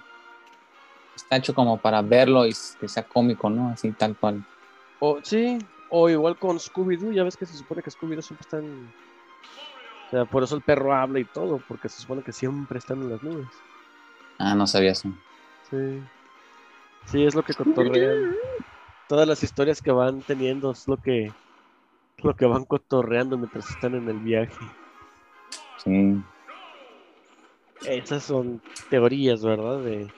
está 1.14 1.37
hecho 1.37 1.55
como 1.55 1.79
para 1.79 2.03
verlo 2.03 2.46
y 2.46 2.55
que 2.79 2.87
sea 2.87 3.03
cómico, 3.03 3.49
¿no? 3.49 3.70
Así 3.70 3.92
tal 3.92 4.14
cual. 4.14 4.44
O, 5.01 5.20
sí, 5.22 5.59
o 5.99 6.11
igual 6.11 6.37
con 6.39 6.59
Scooby-Doo, 6.59 7.13
ya 7.13 7.25
ves 7.25 7.39
que 7.39 7.47
se 7.47 7.57
supone 7.57 7.83
que 7.83 7.91
Scooby-Doo 7.91 8.21
siempre 8.21 8.43
está 8.43 8.59
en. 8.59 8.93
O 10.07 10.11
sea, 10.11 10.25
por 10.27 10.43
eso 10.43 10.55
el 10.55 10.63
perro 10.63 10.95
habla 10.95 11.19
y 11.21 11.25
todo, 11.25 11.61
porque 11.67 11.89
se 11.89 12.03
supone 12.03 12.23
que 12.23 12.33
siempre 12.33 12.79
están 12.79 13.01
en 13.01 13.11
las 13.11 13.23
nubes. 13.23 13.49
Ah, 14.39 14.55
no 14.55 14.67
sabía 14.67 14.93
eso. 14.93 15.09
Sí. 15.71 16.03
Sí, 17.07 17.25
es 17.25 17.35
lo 17.35 17.43
que 17.43 17.55
cotorrean. 17.55 18.35
Todas 19.09 19.27
las 19.27 19.43
historias 19.43 19.81
que 19.81 19.91
van 19.91 20.21
teniendo 20.21 20.73
es 20.73 20.87
lo 20.87 20.99
que, 20.99 21.33
lo 22.19 22.37
que 22.37 22.45
van 22.45 22.67
cotorreando 22.67 23.39
mientras 23.39 23.71
están 23.71 23.95
en 23.95 24.09
el 24.09 24.19
viaje. 24.19 24.67
Sí. 25.83 26.23
Esas 27.87 28.25
son 28.25 28.61
teorías, 28.91 29.43
¿verdad? 29.43 29.79
De, 29.79 30.13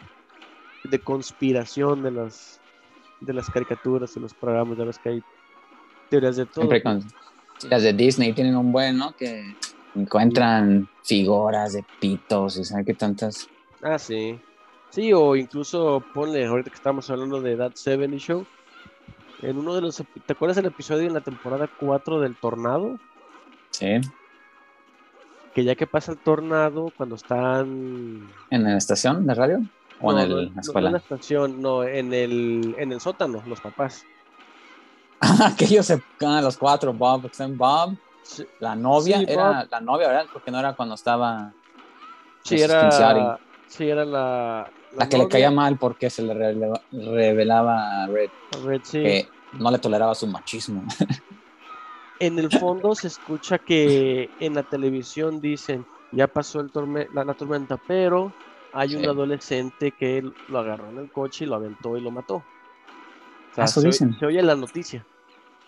de 0.85 0.99
conspiración 0.99 2.03
de 2.03 2.11
las, 2.11 2.61
de 3.21 3.33
las 3.33 3.49
caricaturas 3.49 4.17
y 4.17 4.21
los 4.21 4.35
programas. 4.35 4.77
Ya 4.77 4.85
ves 4.85 4.99
que 4.99 5.09
hay 5.11 5.23
teorías 6.09 6.37
de 6.37 6.47
todo. 6.47 6.63
Siempre 6.63 6.83
con 6.83 7.03
sí, 7.59 7.69
las 7.69 7.83
de 7.83 7.93
Disney 7.93 8.33
tienen 8.33 8.57
un 8.57 8.73
buen, 8.73 8.97
¿no? 8.99 9.15
Que 9.17 9.55
encuentran 9.95 10.89
figuras 11.05 11.73
de 11.73 11.85
pitos 12.01 12.57
y 12.59 12.65
sabe 12.65 12.85
qué 12.85 12.95
tantas. 12.95 13.49
Ah, 13.83 13.99
sí. 13.99 14.39
Sí, 14.91 15.13
o 15.13 15.37
incluso 15.37 16.03
ponle, 16.15 16.47
ahorita 16.47 16.71
que 16.71 16.77
estamos 16.77 17.09
hablando 17.11 17.41
de 17.41 17.57
That 17.57 17.73
70 17.75 18.17
Show, 18.19 18.47
en 19.43 19.59
uno 19.59 19.75
de 19.75 19.83
los... 19.83 19.97
¿Te 20.27 20.33
acuerdas 20.33 20.57
del 20.57 20.67
episodio 20.67 21.07
en 21.07 21.15
la 21.15 21.21
temporada 21.21 21.69
4 21.79 22.21
del 22.21 22.35
tornado? 22.37 22.99
Sí. 23.71 24.01
Que 25.55 25.65
ya 25.65 25.75
que 25.75 25.87
pasa 25.87 26.13
el 26.13 26.19
tornado, 26.19 26.93
cuando 26.97 27.17
están... 27.17 28.29
¿En 28.51 28.65
la 28.65 28.77
estación 28.77 29.27
de 29.27 29.35
radio? 29.35 29.61
¿O 30.01 30.13
No, 30.13 30.21
en 30.21 30.25
el- 30.25 30.31
no, 30.31 30.43
la 30.43 30.51
no 30.55 30.61
escuela? 30.61 30.89
en 30.89 30.93
la 30.93 30.99
estación, 30.99 31.61
no, 31.63 31.85
en 31.85 32.15
el, 32.15 32.75
en 32.79 32.93
el 32.93 33.01
sótano, 33.01 33.43
los 33.47 33.61
papás. 33.61 34.05
Aquellos 35.45 35.87
se 35.87 36.05
ah, 36.25 36.41
los 36.43 36.57
cuatro, 36.57 36.93
Bob, 36.95 37.31
Bob, 37.51 37.99
la 38.59 38.77
novia, 38.77 39.25
Sí, 39.25 39.27
era 39.27 39.67
la 39.71 39.81
novia, 39.81 40.09
¿verdad? 40.09 40.29
Porque 40.33 40.51
no 40.51 40.59
era 40.59 40.75
cuando 40.75 40.95
estaba 40.95 41.55
sí, 42.45 42.61
era, 42.61 43.41
sí, 43.67 43.89
era 43.89 44.05
la... 44.05 44.73
la, 44.91 45.09
que 45.09 45.19
le 45.19 45.29
caía 45.29 45.51
mal 45.51 45.79
porque 45.79 46.11
se 46.11 46.23
le 46.23 46.35
revelaba, 46.35 46.83
revelaba 46.91 48.05
a 48.05 48.07
Red 48.09 48.31
a 48.51 48.59
Red, 48.59 48.83
sí. 48.85 49.03
que 49.03 49.35
no 49.53 49.71
le 49.71 49.79
toleraba 49.79 50.15
su 50.15 50.27
machismo. 50.29 50.87
En 52.21 52.39
el 52.39 52.51
fondo 52.53 52.95
se 52.95 53.07
escucha 53.09 53.59
que 53.59 54.33
en 54.39 54.55
la 54.55 54.63
televisión 54.65 55.41
dicen, 55.41 55.87
ya 56.11 56.29
pasó 56.29 56.61
el 56.61 56.71
torme- 56.73 57.09
la, 57.13 57.25
la 57.25 57.35
tormenta, 57.35 57.79
pero 57.79 58.37
hay 58.73 58.95
un 58.97 59.09
adolescente 59.09 59.93
que 59.93 60.23
lo 60.47 60.59
agarró 60.59 60.91
en 60.91 60.99
el 60.99 61.11
coche 61.11 61.45
y 61.45 61.49
lo 61.49 61.57
aventó 61.57 61.97
y 61.97 62.01
lo 62.01 62.11
mató. 62.11 62.47
Sea, 63.59 63.65
Ah, 63.65 63.67
eso 63.67 63.81
se, 63.81 63.87
dicen. 63.89 64.17
se 64.19 64.27
oye 64.27 64.41
la 64.43 64.55
noticia 64.55 65.05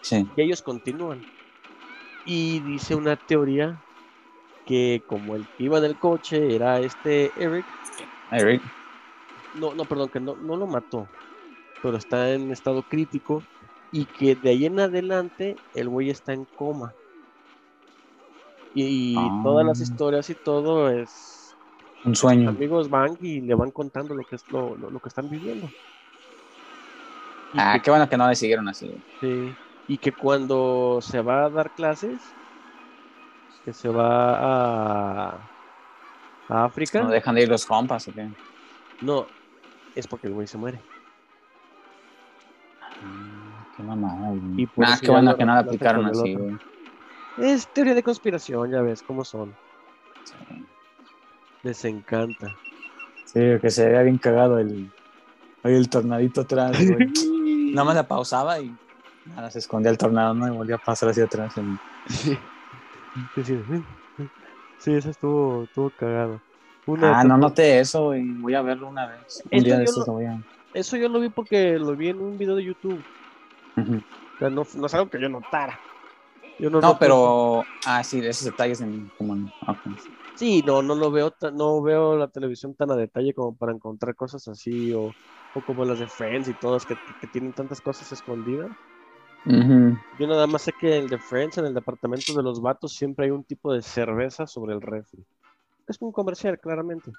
Sí. 0.01 0.29
y 0.37 0.43
ellos 0.43 0.63
continúan. 0.63 1.25
Y 2.25 2.61
dice 2.61 2.95
una 2.95 3.17
teoría 3.17 3.81
que 4.67 5.03
como 5.07 5.35
el 5.35 5.47
que 5.57 5.65
iba 5.65 5.79
en 5.79 5.85
el 5.85 5.99
coche 5.99 6.55
era 6.55 6.79
este 6.79 7.33
Eric, 7.37 7.65
Eric. 8.31 8.63
no, 9.57 9.75
no, 9.75 9.85
perdón, 9.87 10.09
que 10.11 10.21
no, 10.21 10.37
no 10.37 10.57
lo 10.57 10.67
mató, 10.69 11.09
pero 11.83 11.97
está 11.97 12.31
en 12.33 12.53
estado 12.53 12.83
crítico 12.85 13.43
y 13.91 14.05
que 14.05 14.37
de 14.37 14.51
ahí 14.51 14.67
en 14.67 14.79
adelante 14.79 15.57
el 15.75 15.89
güey 15.89 16.11
está 16.11 16.33
en 16.33 16.45
coma. 16.45 16.93
Y, 18.75 19.17
Ah. 19.19 19.41
todas 19.43 19.67
las 19.67 19.81
historias 19.81 20.31
y 20.31 20.35
todo 20.37 20.91
es... 20.91 21.57
Un 22.05 22.13
Los 22.13 22.21
sueño. 22.21 22.49
amigos 22.51 22.89
van 22.89 23.19
y 23.21 23.41
le 23.41 23.55
van 23.55 23.73
contando 23.73 24.15
lo 24.15 24.23
que 24.23 24.37
es 24.37 24.45
lo, 24.51 24.77
lo- 24.77 24.91
lo 24.91 25.01
que 25.01 25.09
están 25.09 25.29
viviendo. 25.29 25.69
Ah, 27.55 27.75
que, 27.75 27.83
qué 27.83 27.91
bueno 27.91 28.09
que 28.09 28.17
no 28.17 28.29
le 28.29 28.35
siguieron 28.37 28.69
así. 28.69 28.93
sí, 29.21 29.55
y 29.89 29.99
que 29.99 30.13
cuando 30.13 30.99
se 31.03 31.21
va 31.21 31.47
a 31.47 31.51
dar 31.51 31.71
clases, 31.75 32.21
que 33.65 33.73
se 33.73 33.89
va 33.89 34.35
a, 35.33 35.51
a 36.49 36.65
África, 36.65 37.03
No 37.03 37.09
dejan 37.11 37.35
de 37.35 37.43
ir 37.43 37.49
los 37.49 37.67
compas, 37.67 38.07
¿o 38.09 38.13
qué? 38.13 38.29
no, 39.03 39.27
es 39.97 40.07
porque 40.07 40.29
el 40.29 40.35
güey 40.35 40.47
se 40.47 40.59
muere. 40.59 40.81
Ah, 42.83 43.67
Qué 43.77 43.83
mamada. 43.83 44.33
Y 44.57 44.69
Ah, 44.83 44.93
eso 44.95 45.01
qué 45.03 45.11
bueno 45.11 45.37
que 45.37 45.45
no 45.45 45.55
la 45.55 45.61
aplicaron 45.61 46.07
así, 46.07 46.35
güey. 46.35 46.57
Es 47.39 47.67
teoría 47.69 47.95
de 47.95 48.03
conspiración, 48.03 48.71
ya 48.71 48.83
ves 48.83 49.03
cómo 49.03 49.25
son. 49.25 49.55
Sí. 50.25 50.35
Les 51.63 51.85
encanta. 51.85 52.55
Sí, 53.25 53.41
que 53.61 53.71
se 53.71 53.87
veía 53.87 54.03
bien 54.03 54.19
cagado 54.19 54.59
el, 54.59 54.91
el 55.65 55.89
tornadito 55.89 56.43
atrás, 56.43 56.73
güey. 56.91 57.09
Nada 57.73 57.85
más 57.85 57.95
la 57.97 58.07
pausaba 58.09 58.61
y 58.61 58.73
nada, 59.25 59.51
se 59.51 59.59
escondía 59.59 59.91
el 59.91 59.99
tornado, 59.99 60.35
¿no? 60.35 60.47
Y 60.47 60.51
volvía 60.51 60.77
a 60.77 60.79
pasar 60.79 61.09
hacia 61.11 61.25
atrás. 61.25 61.57
el- 61.57 61.79
Sí. 62.07 62.39
Sí, 63.35 63.45
sí, 63.45 64.25
sí, 64.79 64.95
eso 64.95 65.11
estuvo, 65.11 65.65
estuvo 65.65 65.91
cagado. 65.91 66.41
Una 66.87 67.21
Ah, 67.21 67.25
no 67.25 67.37
noté 67.37 67.81
eso, 67.81 68.05
güey. 68.07 68.25
Voy 68.41 68.55
a 68.55 68.63
verlo 68.63 68.89
una 68.89 69.07
vez. 69.07 69.43
Un 69.51 69.63
día 69.65 69.77
de 69.79 69.85
estos 69.85 70.07
lo- 70.07 70.13
lo 70.13 70.19
voy 70.19 70.25
a... 70.27 70.41
Eso 70.73 70.97
yo 70.97 71.09
lo 71.09 71.21
vi 71.21 71.29
porque 71.29 71.79
lo 71.79 71.97
vi 71.97 72.09
en 72.09 72.21
un 72.21 72.39
video 72.39 72.55
de 72.55 72.65
YouTube. 72.65 73.05
Ujú. 73.77 73.97
O 73.97 74.39
sea, 74.39 74.51
no, 74.51 74.63
no 74.77 74.87
es 74.87 74.95
algo 74.95 75.11
que 75.11 75.21
yo 75.21 75.29
notara. 75.29 75.79
Yo 76.59 76.71
No, 76.71 76.99
pero... 76.99 77.65
Ah, 77.87 78.03
sí, 78.05 78.21
de 78.21 78.29
esos 78.31 78.45
detalles 78.47 78.81
en... 78.81 79.11
Como 79.19 79.35
en... 79.35 79.53
Sí, 80.41 80.63
no, 80.63 80.81
no 80.83 80.95
lo 80.95 81.11
veo, 81.11 81.35
no 81.53 81.83
veo 81.83 82.17
la 82.17 82.29
televisión 82.29 82.75
tan 82.75 82.91
a 82.91 82.97
detalle 82.97 83.35
como 83.35 83.55
para 83.57 83.73
encontrar 83.73 84.15
cosas 84.17 84.49
así 84.49 84.91
o, 84.95 85.15
o 85.53 85.63
como 85.63 85.85
las 85.85 85.99
de 85.99 86.09
Friends 86.09 86.49
y 86.49 86.55
todas 86.55 86.87
que, 86.87 86.97
que 87.21 87.27
tienen 87.27 87.53
tantas 87.53 87.83
cosas 87.83 88.11
escondidas. 88.11 88.71
Yo 90.19 90.27
nada 90.27 90.47
más 90.47 90.63
sé 90.63 90.73
que 90.73 90.97
el 90.97 91.09
de 91.09 91.19
Friends, 91.19 91.59
en 91.59 91.67
el 91.67 91.75
departamento 91.75 92.33
de 92.35 92.43
los 92.43 92.63
vatos, 92.63 92.95
siempre 92.95 93.27
hay 93.27 93.31
un 93.33 93.45
tipo 93.45 93.71
de 93.73 93.83
cerveza 93.83 94.47
sobre 94.47 94.73
el 94.75 94.81
refri. 94.81 95.23
Es 95.87 95.99
un 96.01 96.11
comercial, 96.11 96.59
claramente. 96.59 97.11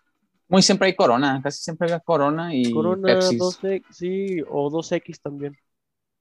Muy 0.50 0.64
siempre 0.64 0.88
hay 0.88 0.96
Corona, 0.96 1.42
casi 1.44 1.64
siempre 1.64 1.88
había 1.88 2.00
Corona 2.00 2.56
y 2.56 2.74
Corona 2.74 3.08
Pepsi. 3.08 3.38
2X, 3.38 3.86
sí, 3.96 4.42
o 4.50 4.70
2X 4.72 5.22
también. 5.22 5.56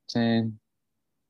Sí. 0.07 0.21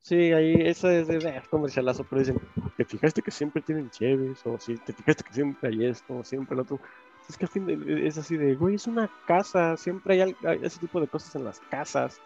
Sí, 0.02 0.32
ahí 0.32 0.54
esa 0.60 0.92
es 0.92 1.08
de 1.08 1.18
eh, 1.18 1.42
comercialazo, 1.50 2.04
pero 2.04 2.20
dicen, 2.20 2.38
¿te 2.76 2.84
fijaste 2.84 3.22
que 3.22 3.30
siempre 3.30 3.62
tienen 3.62 3.90
cheves? 3.90 4.40
O 4.46 4.58
si 4.58 4.76
te 4.76 4.92
fijaste 4.92 5.24
que 5.24 5.32
siempre 5.34 5.68
hay 5.70 5.84
esto, 5.86 6.18
o 6.18 6.24
siempre 6.24 6.54
el 6.54 6.60
otro. 6.60 6.80
Es 7.28 7.36
que 7.36 7.44
al 7.44 7.50
fin 7.50 7.66
de- 7.66 8.06
es 8.08 8.18
así 8.18 8.36
de, 8.36 8.54
güey, 8.56 8.74
es 8.74 8.86
una 8.86 9.08
casa, 9.26 9.76
siempre 9.76 10.20
hay, 10.22 10.34
ese 10.62 10.80
tipo 10.80 11.00
de 11.00 11.06
cosas 11.06 11.34
en 11.36 11.44
las 11.44 11.60
casas. 11.70 12.18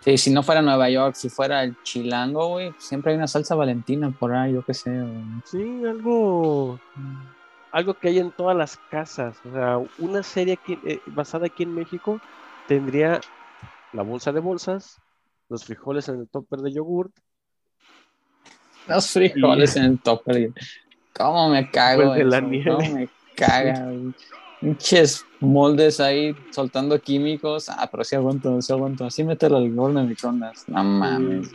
Sí, 0.00 0.16
si 0.16 0.32
no 0.32 0.42
fuera 0.42 0.62
Nueva 0.62 0.88
York, 0.88 1.14
si 1.14 1.28
fuera 1.28 1.62
el 1.62 1.76
Chilango, 1.82 2.48
güey, 2.48 2.72
siempre 2.78 3.12
hay 3.12 3.18
una 3.18 3.28
salsa 3.28 3.54
valentina 3.54 4.10
por 4.10 4.34
ahí, 4.34 4.54
yo 4.54 4.64
qué 4.64 4.72
sé. 4.72 4.90
güey. 4.90 5.24
Sí, 5.44 5.82
algo, 5.86 6.80
algo 7.70 7.94
que 7.94 8.08
hay 8.08 8.18
en 8.18 8.32
todas 8.32 8.56
las 8.56 8.78
casas. 8.90 9.38
O 9.44 9.52
sea, 9.52 9.78
una 9.98 10.22
serie 10.22 10.54
aquí, 10.54 10.78
eh, 10.84 11.00
basada 11.08 11.46
aquí 11.46 11.64
en 11.64 11.74
México 11.74 12.18
tendría 12.66 13.20
la 13.92 14.02
bolsa 14.02 14.32
de 14.32 14.40
bolsas, 14.40 14.98
los 15.50 15.64
frijoles 15.64 16.08
en 16.08 16.20
el 16.20 16.28
topper 16.28 16.60
de 16.60 16.72
yogurt. 16.72 17.12
Los 18.86 19.10
frijoles 19.10 19.76
en 19.76 19.84
el 19.84 19.98
topper. 19.98 20.52
¿Cómo 21.12 21.50
me 21.50 21.70
cago? 21.70 22.14
de 22.14 22.24
la 22.24 22.40
nieve. 22.40 22.70
¿Cómo 22.70 22.94
me 22.94 23.08
caga? 23.34 23.92
Pinches 24.60 25.26
moldes 25.40 26.00
ahí 26.00 26.34
soltando 26.50 27.00
químicos. 27.00 27.68
Ah, 27.68 27.88
pero 27.90 28.04
sí 28.04 28.14
aguanto, 28.14 28.62
sí 28.62 28.72
aguanto. 28.72 29.04
Así 29.04 29.24
meterlo 29.24 29.56
al 29.58 29.78
horno 29.78 30.00
de 30.00 30.06
microondas. 30.06 30.68
No 30.68 30.84
mames. 30.84 31.50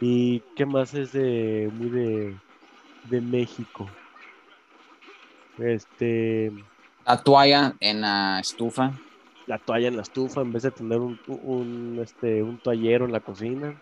¿Y 0.00 0.40
qué 0.56 0.66
más 0.66 0.92
es 0.94 1.12
de 1.12 1.70
muy 1.72 1.90
de, 1.90 2.36
de 3.04 3.20
México? 3.20 3.88
Este, 5.58 6.52
La 7.06 7.22
toalla 7.22 7.74
en 7.80 8.00
la 8.00 8.40
estufa. 8.40 8.92
La 9.48 9.58
toalla 9.58 9.88
en 9.88 9.96
la 9.96 10.02
estufa 10.02 10.42
en 10.42 10.52
vez 10.52 10.62
de 10.62 10.70
tener 10.70 10.98
un, 10.98 11.18
un, 11.26 11.98
este, 12.02 12.42
un 12.42 12.58
toallero 12.58 13.06
en 13.06 13.12
la 13.12 13.20
cocina. 13.20 13.74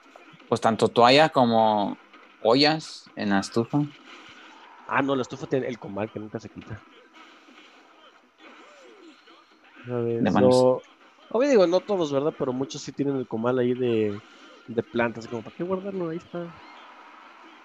Pues 0.48 0.60
tanto 0.60 0.88
toalla 0.88 1.28
como 1.28 1.98
ollas 2.40 3.10
en 3.16 3.30
la 3.30 3.40
estufa. 3.40 3.82
Ah, 4.86 5.02
no, 5.02 5.16
la 5.16 5.22
estufa 5.22 5.46
tiene 5.46 5.66
el 5.66 5.78
comal 5.78 6.10
que 6.10 6.20
nunca 6.20 6.38
se 6.38 6.48
quita. 6.48 6.80
¿Sabes? 9.86 10.22
De 10.22 10.30
manos. 10.30 10.54
No- 10.54 10.82
obvio 11.32 11.48
digo, 11.48 11.66
no 11.66 11.80
todos, 11.80 12.12
¿verdad? 12.12 12.32
Pero 12.38 12.52
muchos 12.52 12.82
sí 12.82 12.92
tienen 12.92 13.16
el 13.16 13.26
comal 13.26 13.58
ahí 13.58 13.74
de, 13.74 14.16
de 14.68 14.82
plantas. 14.84 15.26
Como, 15.26 15.42
¿para 15.42 15.56
qué 15.56 15.64
guardarlo? 15.64 16.10
Ahí 16.10 16.18
está. 16.18 16.46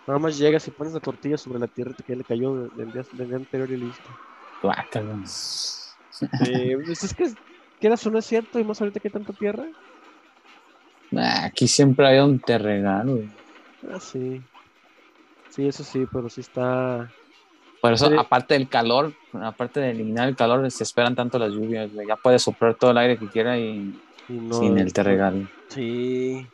Nada 0.07 0.17
más 0.17 0.39
llegas 0.39 0.67
y 0.67 0.71
pones 0.71 0.93
la 0.93 0.99
tortilla 0.99 1.37
sobre 1.37 1.59
la 1.59 1.67
tierra 1.67 1.93
que 2.05 2.15
le 2.15 2.23
cayó 2.23 2.55
del 2.69 2.91
día, 2.91 3.03
del 3.13 3.27
día 3.27 3.37
anterior 3.37 3.71
y 3.71 3.77
listo. 3.77 4.09
Pues 6.39 7.03
es 7.03 7.13
que, 7.13 7.31
quieras 7.81 8.05
o 8.07 8.11
no 8.11 8.19
es 8.19 8.25
cierto, 8.27 8.59
y 8.59 8.65
más 8.65 8.81
ahorita 8.81 9.01
que 9.01 9.09
hay 9.09 9.13
tanta 9.13 9.33
tierra. 9.33 9.65
Ah, 11.15 11.45
Aquí 11.45 11.67
siempre 11.67 12.07
hay 12.07 12.19
un 12.19 12.39
te 12.41 12.57
regalo. 12.57 13.15
güey. 13.17 13.29
Ah, 13.83 13.99
sí. 13.99 14.43
Sí, 15.47 15.67
eso 15.67 15.83
sí, 15.83 16.05
pero 16.07 16.29
sí 16.29 16.41
está. 16.41 17.13
Por 17.81 17.93
eso, 17.93 18.07
Sí. 18.07 18.15
aparte 18.17 18.53
del 18.53 18.69
calor, 18.69 19.15
aparte 19.33 19.79
de 19.79 19.91
eliminar 19.91 20.29
el 20.29 20.35
calor, 20.35 20.69
se 20.71 20.83
esperan 20.83 21.15
tanto 21.15 21.39
las 21.39 21.53
lluvias. 21.53 21.91
güey. 21.91 22.07
Ya 22.07 22.15
puedes 22.17 22.43
soplar 22.43 22.75
todo 22.77 22.91
el 22.91 22.97
aire 22.97 23.19
que 23.19 23.29
quiera 23.29 23.59
y 23.59 24.01
y 24.27 24.39
no- 24.39 24.59
sin 24.59 24.77
el 24.77 24.93
te 24.93 25.03
regalo. 25.03 25.47
Sí, 25.69 26.51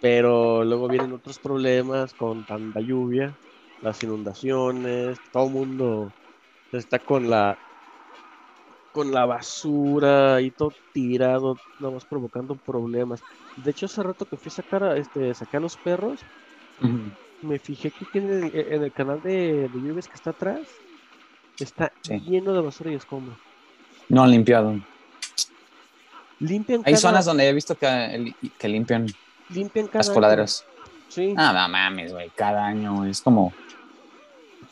pero 0.00 0.64
luego 0.64 0.88
vienen 0.88 1.12
otros 1.12 1.38
problemas 1.40 2.14
con 2.14 2.44
tanta 2.46 2.80
lluvia, 2.80 3.38
las 3.80 4.02
inundaciones, 4.02 5.20
todo 5.32 5.46
el 5.46 5.52
mundo 5.52 6.14
está 6.72 7.00
con 7.00 7.30
la 7.30 7.60
con 8.92 9.10
la 9.12 9.24
basura 9.24 10.40
y 10.40 10.50
todo 10.50 10.72
tirado, 10.92 11.56
nada 11.80 11.94
más 11.94 12.04
provocando 12.04 12.54
problemas. 12.54 13.22
De 13.56 13.70
hecho, 13.70 13.86
hace 13.86 14.02
rato 14.02 14.26
que 14.26 14.36
fui 14.36 14.48
a 14.48 14.54
sacar 14.54 14.84
a, 14.84 14.96
este, 14.96 15.34
saqué 15.34 15.56
a 15.56 15.60
los 15.60 15.76
perros, 15.76 16.20
me 17.42 17.58
fijé 17.58 17.90
que 17.90 18.18
en 18.18 18.30
el, 18.30 18.54
en 18.54 18.82
el 18.84 18.92
canal 18.92 19.20
de, 19.22 19.68
de 19.68 19.80
lluvias 19.80 20.08
que 20.08 20.14
está 20.14 20.30
atrás 20.30 20.60
está 21.58 21.92
Sí. 22.02 22.18
lleno 22.20 22.52
de 22.52 22.60
basura 22.60 22.90
y 22.90 22.94
escombro. 22.94 23.34
No 24.08 24.22
han 24.24 24.30
limpiado. 24.30 24.74
Limpian 26.40 26.80
Hay 26.84 26.94
cada, 26.94 26.96
zonas 26.96 27.24
donde 27.24 27.48
he 27.48 27.52
visto 27.52 27.76
que, 27.76 28.34
que 28.58 28.68
limpian 28.68 29.06
limpian 29.48 29.86
cada 29.86 29.98
las 29.98 30.10
coladeras. 30.10 30.64
Sí. 31.08 31.34
Ah, 31.36 31.52
no 31.52 31.68
mames, 31.68 32.12
güey. 32.12 32.30
Cada 32.30 32.66
año 32.66 33.04
es 33.04 33.20
como 33.20 33.52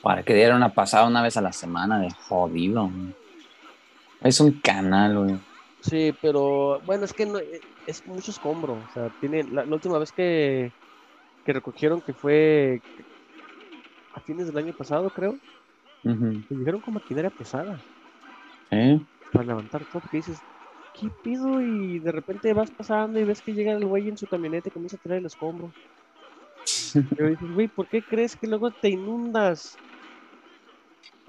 para 0.03 0.23
que 0.23 0.35
diera 0.35 0.57
una 0.57 0.73
pasada 0.75 1.07
una 1.07 1.23
vez 1.23 1.37
a 1.37 1.43
la 1.43 1.53
semana 1.53 2.01
de 2.01 2.11
jodido. 2.11 2.85
güey. 2.89 3.15
Es 4.21 4.41
un 4.41 4.61
canal, 4.61 5.19
güey. 5.19 5.41
Sí, 5.81 6.13
pero 6.21 6.81
bueno, 6.83 7.05
es 7.05 7.15
que 7.15 7.27
no, 7.27 7.39
eh, 7.39 7.65
es 7.87 8.05
mucho 8.07 8.31
escombro. 8.31 8.81
O 8.83 8.89
sea, 8.89 9.11
tiene, 9.11 9.45
la, 9.45 9.65
la 9.65 9.75
última 9.75 9.99
vez 9.99 10.13
que, 10.13 10.75
que 11.45 11.53
recogieron, 11.55 12.03
que 12.03 12.15
fue 12.15 12.83
a 14.13 14.21
fines 14.21 14.47
del 14.47 14.57
año 14.59 14.73
pasado, 14.73 15.11
creo, 15.13 15.41
Ujú. 16.05 16.45
me 16.51 16.57
dijeron 16.59 16.83
con 16.83 16.93
maquinaria 16.95 17.31
pesada 17.31 17.83
Sí. 18.71 19.09
para 19.31 19.45
levantar 19.47 19.87
todo, 19.87 20.03
porque 20.03 20.19
dices, 20.19 20.45
¿qué 20.93 21.11
pido? 21.23 21.61
Y 21.63 22.01
de 22.01 22.13
repente 22.13 22.53
vas 22.55 22.71
pasando 22.71 23.19
y 23.21 23.25
ves 23.25 23.43
que 23.43 23.55
llega 23.55 23.73
el 23.73 23.87
güey 23.87 24.09
en 24.09 24.17
su 24.17 24.27
camioneta 24.29 24.69
y 24.69 24.73
comienza 24.73 24.97
a 24.97 25.01
traer 25.01 25.21
el 25.21 25.27
escombro. 25.27 25.75
Y 27.19 27.23
dices, 27.31 27.51
güey, 27.53 27.69
¿por 27.69 27.89
qué 27.89 28.05
crees 28.05 28.37
que 28.37 28.47
luego 28.49 28.73
te 28.73 28.89
inundas? 28.91 29.81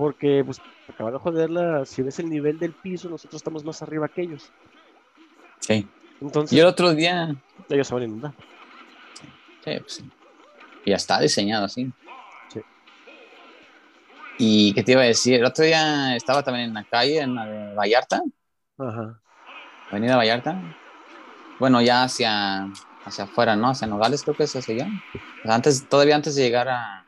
Porque, 0.02 0.42
pues, 0.44 0.60
acaba 0.90 1.12
de 1.12 1.20
joderla, 1.20 1.86
si 1.86 2.02
ves 2.02 2.18
el 2.18 2.28
nivel 2.28 2.58
del 2.58 2.72
piso, 2.74 3.08
nosotros 3.08 3.38
estamos 3.40 3.64
más 3.64 3.84
arriba 3.84 4.08
que 4.08 4.24
ellos. 4.24 4.52
Sí. 5.60 5.88
Entonces, 6.20 6.58
Y 6.58 6.60
el 6.60 6.66
otro 6.66 6.92
día, 6.96 7.36
ellos 7.70 7.88
se 7.88 7.94
van 7.94 8.02
a 8.02 8.06
inundar. 8.08 8.34
sí, 9.64 9.80
pues 9.80 9.94
sí. 9.94 10.10
Ya 10.88 10.96
está 10.96 11.20
diseñado 11.20 11.66
así. 11.66 11.94
Sí. 12.52 12.62
Y 14.40 14.74
qué 14.74 14.82
te 14.82 14.94
iba 14.94 15.02
a 15.02 15.06
decir, 15.06 15.36
el 15.36 15.46
otro 15.46 15.64
día 15.66 16.16
estaba 16.16 16.42
también 16.42 16.70
en 16.70 16.74
la 16.74 16.84
calle, 16.84 17.20
en 17.20 17.36
la 17.36 17.46
de 17.46 17.76
Vallarta, 17.76 18.24
Ajá. 18.80 19.22
Avenida 19.92 20.16
Vallarta. 20.18 20.60
Bueno, 21.60 21.80
ya 21.80 22.06
hacia, 22.06 22.64
hacia 23.06 23.26
afuera, 23.26 23.56
¿no? 23.56 23.70
Hacia 23.70 23.86
Nogales, 23.88 24.24
creo 24.24 24.36
que 24.36 24.46
es 24.46 24.56
hacia 24.56 24.74
allá. 24.74 24.88
Antes, 25.46 25.88
todavía 25.88 26.16
antes 26.16 26.34
de 26.34 26.42
llegar 26.42 26.70
a. 26.70 27.01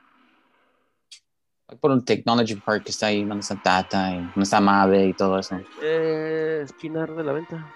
por 1.78 1.92
un 1.92 2.04
Technology 2.04 2.56
Park 2.56 2.84
que 2.86 2.92
está 2.92 3.08
ahí, 3.08 3.24
donde 3.24 3.42
está 3.42 3.56
Tata 3.62 4.12
y 4.12 4.18
donde 4.18 4.44
está 4.44 4.60
Mave 4.60 5.08
y 5.08 5.14
todo 5.14 5.40
eso. 5.40 5.60
Eh, 5.82 6.62
Espinar 6.64 7.14
de 7.14 7.24
la 7.24 7.34
venta. 7.34 7.74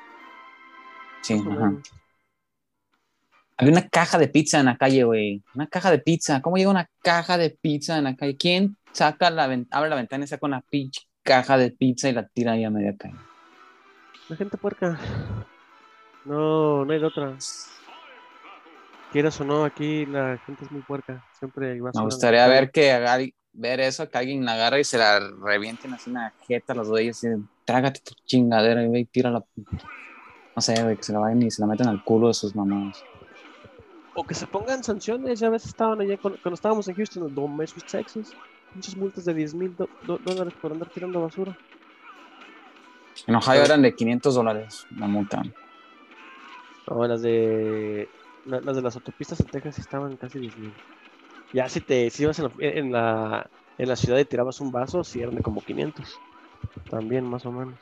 Sí, 1.21 1.33
ajá. 1.33 1.73
Había 3.57 3.71
una 3.71 3.88
caja 3.89 4.17
de 4.19 4.27
pizza 4.27 4.60
en 4.60 4.67
la 4.67 4.77
calle, 4.77 5.03
güey. 5.03 5.43
Una 5.55 5.67
caja 5.67 5.89
de 5.89 5.99
pizza. 5.99 6.41
¿Cómo 6.41 6.57
llega 6.57 6.69
una 6.69 6.88
caja 7.01 7.38
de 7.38 7.49
pizza 7.49 7.97
en 7.97 8.03
la 8.03 8.15
calle? 8.15 8.38
¿Quién 8.38 8.77
saca 8.91 9.29
la 9.31 9.45
abre 9.71 9.89
la 9.89 9.95
ventana 9.95 10.25
y 10.25 10.27
saca 10.27 10.45
una 10.45 10.62
pinche 10.62 11.01
caja 11.23 11.57
de 11.57 11.71
pizza 11.71 12.07
y 12.07 12.13
la 12.13 12.27
tira 12.27 12.51
ahí 12.51 12.63
a 12.63 12.69
media 12.69 12.95
calle? 12.95 13.15
La 14.29 14.36
gente 14.36 14.57
puerca. 14.57 14.99
No, 16.25 16.86
no 16.86 16.93
hay 16.93 17.03
otra. 17.03 17.36
Quieras 19.12 19.39
o 19.41 19.45
no, 19.45 19.63
aquí 19.63 20.05
la 20.05 20.38
gente 20.45 20.65
es 20.65 20.71
muy 20.71 20.81
puerca. 20.81 21.25
Siempre 21.39 21.71
hay 21.71 21.79
Me 21.79 21.89
gustaría 22.03 22.45
ver 22.47 22.69
que 22.71 22.91
haga- 22.91 23.17
ver 23.58 23.80
eso, 23.82 24.10
que 24.10 24.17
alguien 24.17 24.46
la 24.46 24.54
agarre 24.54 24.80
y 24.82 24.84
se 24.84 24.98
la 24.98 25.20
revienten 25.20 25.93
así 25.93 26.10
una 26.10 26.34
jeta 26.48 26.74
a 26.74 26.76
los 26.76 26.88
dos 26.88 27.02
y 27.02 27.10
así, 27.10 27.28
trágate 27.65 28.00
tu 28.02 28.13
chingadera 28.26 28.84
y 28.84 28.88
ve 28.88 29.00
y 29.00 29.06
tírala. 29.06 29.43
No 30.56 30.62
sé, 30.62 30.82
güey, 30.84 30.96
que 30.98 31.04
se 31.04 31.13
la 31.13 31.20
vayan 31.20 31.41
y 31.43 31.52
se 31.52 31.62
la 31.62 31.67
metan 31.67 31.88
al 31.88 32.04
culo 32.04 32.28
de 32.30 32.34
sus 32.34 32.56
mamás. 32.56 33.04
O 34.15 34.26
que 34.26 34.34
se 34.34 34.48
pongan 34.48 34.84
sanciones. 34.84 35.39
Ya 35.39 35.48
a 35.48 35.52
veces 35.52 35.70
estaban 35.70 36.02
allá 36.02 36.17
cuando, 36.17 36.39
cuando 36.41 36.56
estábamos 36.56 36.88
en 36.88 36.96
Houston, 36.96 37.28
en 37.28 37.36
Don 37.36 37.56
Mesos, 37.56 37.84
Texas. 37.86 38.32
Muchas 38.74 38.96
multas 38.98 39.26
de 39.26 39.34
10 39.34 39.54
mil 39.54 39.76
dólares 40.26 40.54
por 40.62 40.72
andar 40.72 40.89
tirando 40.89 41.22
basura. 41.22 41.56
En 43.28 43.36
Ohio 43.36 43.63
eran 43.63 43.82
de 43.82 43.93
500 43.96 44.36
dólares 44.36 44.86
la 44.96 45.08
multa. 45.08 45.43
No, 46.89 47.08
las 47.08 47.22
de 47.22 48.08
la- 48.46 48.62
las 48.62 48.76
de 48.76 48.82
las 48.82 48.96
autopistas 48.96 49.39
en 49.39 49.48
Texas 49.48 49.80
estaban 49.80 50.15
casi 50.17 50.39
10 50.39 50.58
mil. 50.58 50.74
Ya 51.53 51.69
si 51.69 51.81
te 51.81 52.10
si 52.10 52.23
ibas 52.23 52.39
en 52.39 52.45
la, 52.45 52.51
en 52.60 52.91
la 52.91 53.49
en 53.77 53.88
la 53.89 53.95
ciudad 53.95 54.17
y 54.19 54.25
tirabas 54.25 54.60
un 54.60 54.71
vaso, 54.71 55.03
sí 55.03 55.21
eran 55.21 55.36
de 55.36 55.41
como 55.41 55.62
500. 55.62 56.17
También 56.89 57.23
más 57.25 57.45
o 57.45 57.51
menos. 57.51 57.75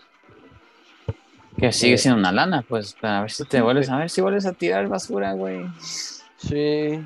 Que 1.57 1.71
sigue 1.71 1.93
Eh, 1.93 1.97
siendo 1.97 2.19
una 2.19 2.31
lana, 2.33 2.63
pues, 2.67 2.93
para 2.99 3.21
ver 3.21 3.31
si 3.31 3.45
te 3.45 3.61
vuelves, 3.61 3.89
a 3.89 3.97
ver 3.97 4.09
si 4.09 4.19
vuelves 4.21 4.45
a 4.45 4.51
tirar 4.53 4.87
basura, 4.89 5.31
güey. 5.33 5.65
Sí. 6.37 6.99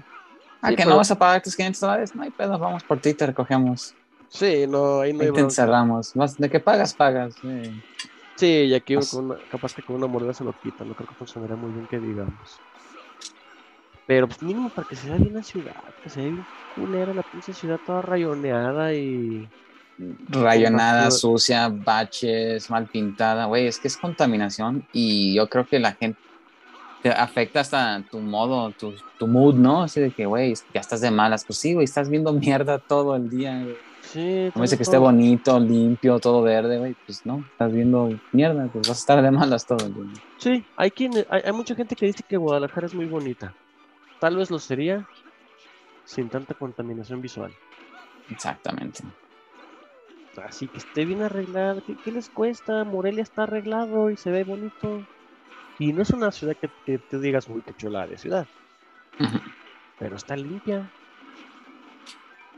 Ah, 0.62 0.70
Sí, 0.70 0.76
que 0.76 0.78
pero- 0.84 0.90
no 0.90 0.98
vas 0.98 1.12
a 1.12 1.20
pagar 1.20 1.42
tus 1.44 1.56
500 1.56 1.80
dólares, 1.82 2.16
no 2.16 2.24
hay 2.24 2.32
pedo, 2.32 2.58
vamos 2.58 2.84
por 2.84 3.00
ti, 3.00 3.14
te 3.14 3.28
recogemos. 3.28 3.94
Sí, 4.28 4.66
no, 4.68 5.02
ahí 5.02 5.14
no 5.14 5.22
hay 5.24 5.32
te 5.32 5.40
encerramos. 5.42 6.14
Vas- 6.16 6.38
De 6.38 6.50
que 6.50 6.60
pagas, 6.60 6.94
pagas. 6.94 7.36
sí. 7.42 7.82
Sí, 8.36 8.48
y 8.48 8.74
aquí 8.74 8.94
uno 8.96 9.02
As- 9.02 9.12
con 9.12 9.26
una- 9.26 9.38
capaz 9.52 9.74
que 9.76 9.84
con 9.84 9.96
una 9.98 10.08
mordida 10.08 10.34
se 10.34 10.44
lo 10.44 10.54
quita, 10.60 10.84
no 10.84 10.96
creo 10.96 11.08
que 11.10 11.16
funcionaría 11.16 11.56
muy 11.56 11.72
bien 11.72 11.86
que 11.88 12.00
digamos. 12.00 12.60
Pero 14.10 14.28
pues 14.28 14.42
mínimo 14.42 14.70
para 14.70 14.88
que 14.88 14.96
se 14.96 15.08
vea 15.08 15.18
bien 15.18 15.36
la 15.36 15.44
ciudad, 15.44 15.84
que 16.02 16.10
se 16.10 16.22
vea 16.22 16.32
bien 16.32 16.46
culera 16.74 17.14
la 17.14 17.22
pinche 17.22 17.54
ciudad 17.54 17.80
toda 17.86 18.02
rayoneada 18.02 18.92
y... 18.92 19.48
Rayonada, 20.30 21.04
basura. 21.04 21.12
sucia, 21.12 21.70
baches, 21.70 22.72
mal 22.72 22.88
pintada, 22.88 23.46
güey, 23.46 23.68
es 23.68 23.78
que 23.78 23.88
es 23.88 23.98
contaminación 23.98 24.84
y 24.94 25.36
yo 25.36 25.48
creo 25.48 25.68
que 25.68 25.78
la 25.78 25.92
gente 25.92 26.20
te 27.04 27.12
afecta 27.12 27.60
hasta 27.60 28.02
tu 28.10 28.18
modo, 28.20 28.72
tu, 28.72 28.96
tu 29.20 29.28
mood, 29.28 29.54
¿no? 29.54 29.84
Así 29.84 30.02
de 30.02 30.10
que, 30.10 30.26
güey, 30.26 30.56
ya 30.74 30.82
estás 30.82 31.02
de 31.02 31.12
malas. 31.12 31.46
Pues 31.46 31.60
sí, 31.60 31.76
güey, 31.76 31.84
estás 31.84 32.10
viendo 32.10 32.34
mierda 32.34 32.80
todo 32.80 33.16
el 33.16 33.30
día, 33.30 33.62
güey. 33.62 33.78
Sí, 34.02 34.50
Como 34.54 34.64
dice 34.64 34.76
que 34.76 34.84
esté 34.84 34.98
bonito, 34.98 35.60
limpio, 35.60 36.20
todo 36.20 36.42
verde, 36.42 36.80
güey, 36.80 36.96
pues 37.06 37.28
no, 37.28 37.46
estás 37.52 37.72
viendo 37.72 38.10
mierda, 38.32 38.68
pues 38.74 38.88
vas 38.88 38.98
a 38.98 39.02
estar 39.02 39.22
de 39.22 39.30
malas 39.30 39.68
todo 39.68 39.86
el 39.86 39.94
día. 39.94 40.24
Sí, 40.40 40.66
hay, 40.78 40.90
quien, 40.90 41.12
hay, 41.30 41.42
hay 41.46 41.52
mucha 41.52 41.76
gente 41.76 41.96
que 41.96 42.08
dice 42.08 42.24
que 42.28 42.38
Guadalajara 42.38 42.88
es 42.88 42.96
muy 42.96 43.06
bonita. 43.06 43.54
Tal 44.20 44.36
vez 44.36 44.52
lo 44.52 44.60
sería 44.60 45.08
sin 46.04 46.30
tanta 46.30 46.54
contaminación 46.54 47.22
visual. 47.22 47.54
Exactamente. 48.30 49.04
Así 50.46 50.68
que 50.68 50.78
esté 50.78 51.06
bien 51.06 51.22
arreglado. 51.22 51.84
¿Qué, 51.84 51.96
qué 51.98 52.12
les 52.12 52.30
cuesta? 52.30 52.84
Morelia 52.84 53.24
está 53.24 53.44
arreglado 53.44 54.10
y 54.10 54.18
se 54.18 54.32
ve 54.32 54.44
bonito. 54.44 55.06
Y 55.80 55.94
no 55.94 56.02
es 56.02 56.10
una 56.12 56.32
ciudad 56.32 56.56
que, 56.58 56.70
que 56.86 56.98
te 56.98 57.20
digas, 57.20 57.48
uy, 57.48 57.62
qué 57.62 57.74
chula 57.74 58.06
de 58.06 58.18
ciudad, 58.18 58.46
pero 59.98 60.18
está 60.18 60.36
limpia. 60.36 60.92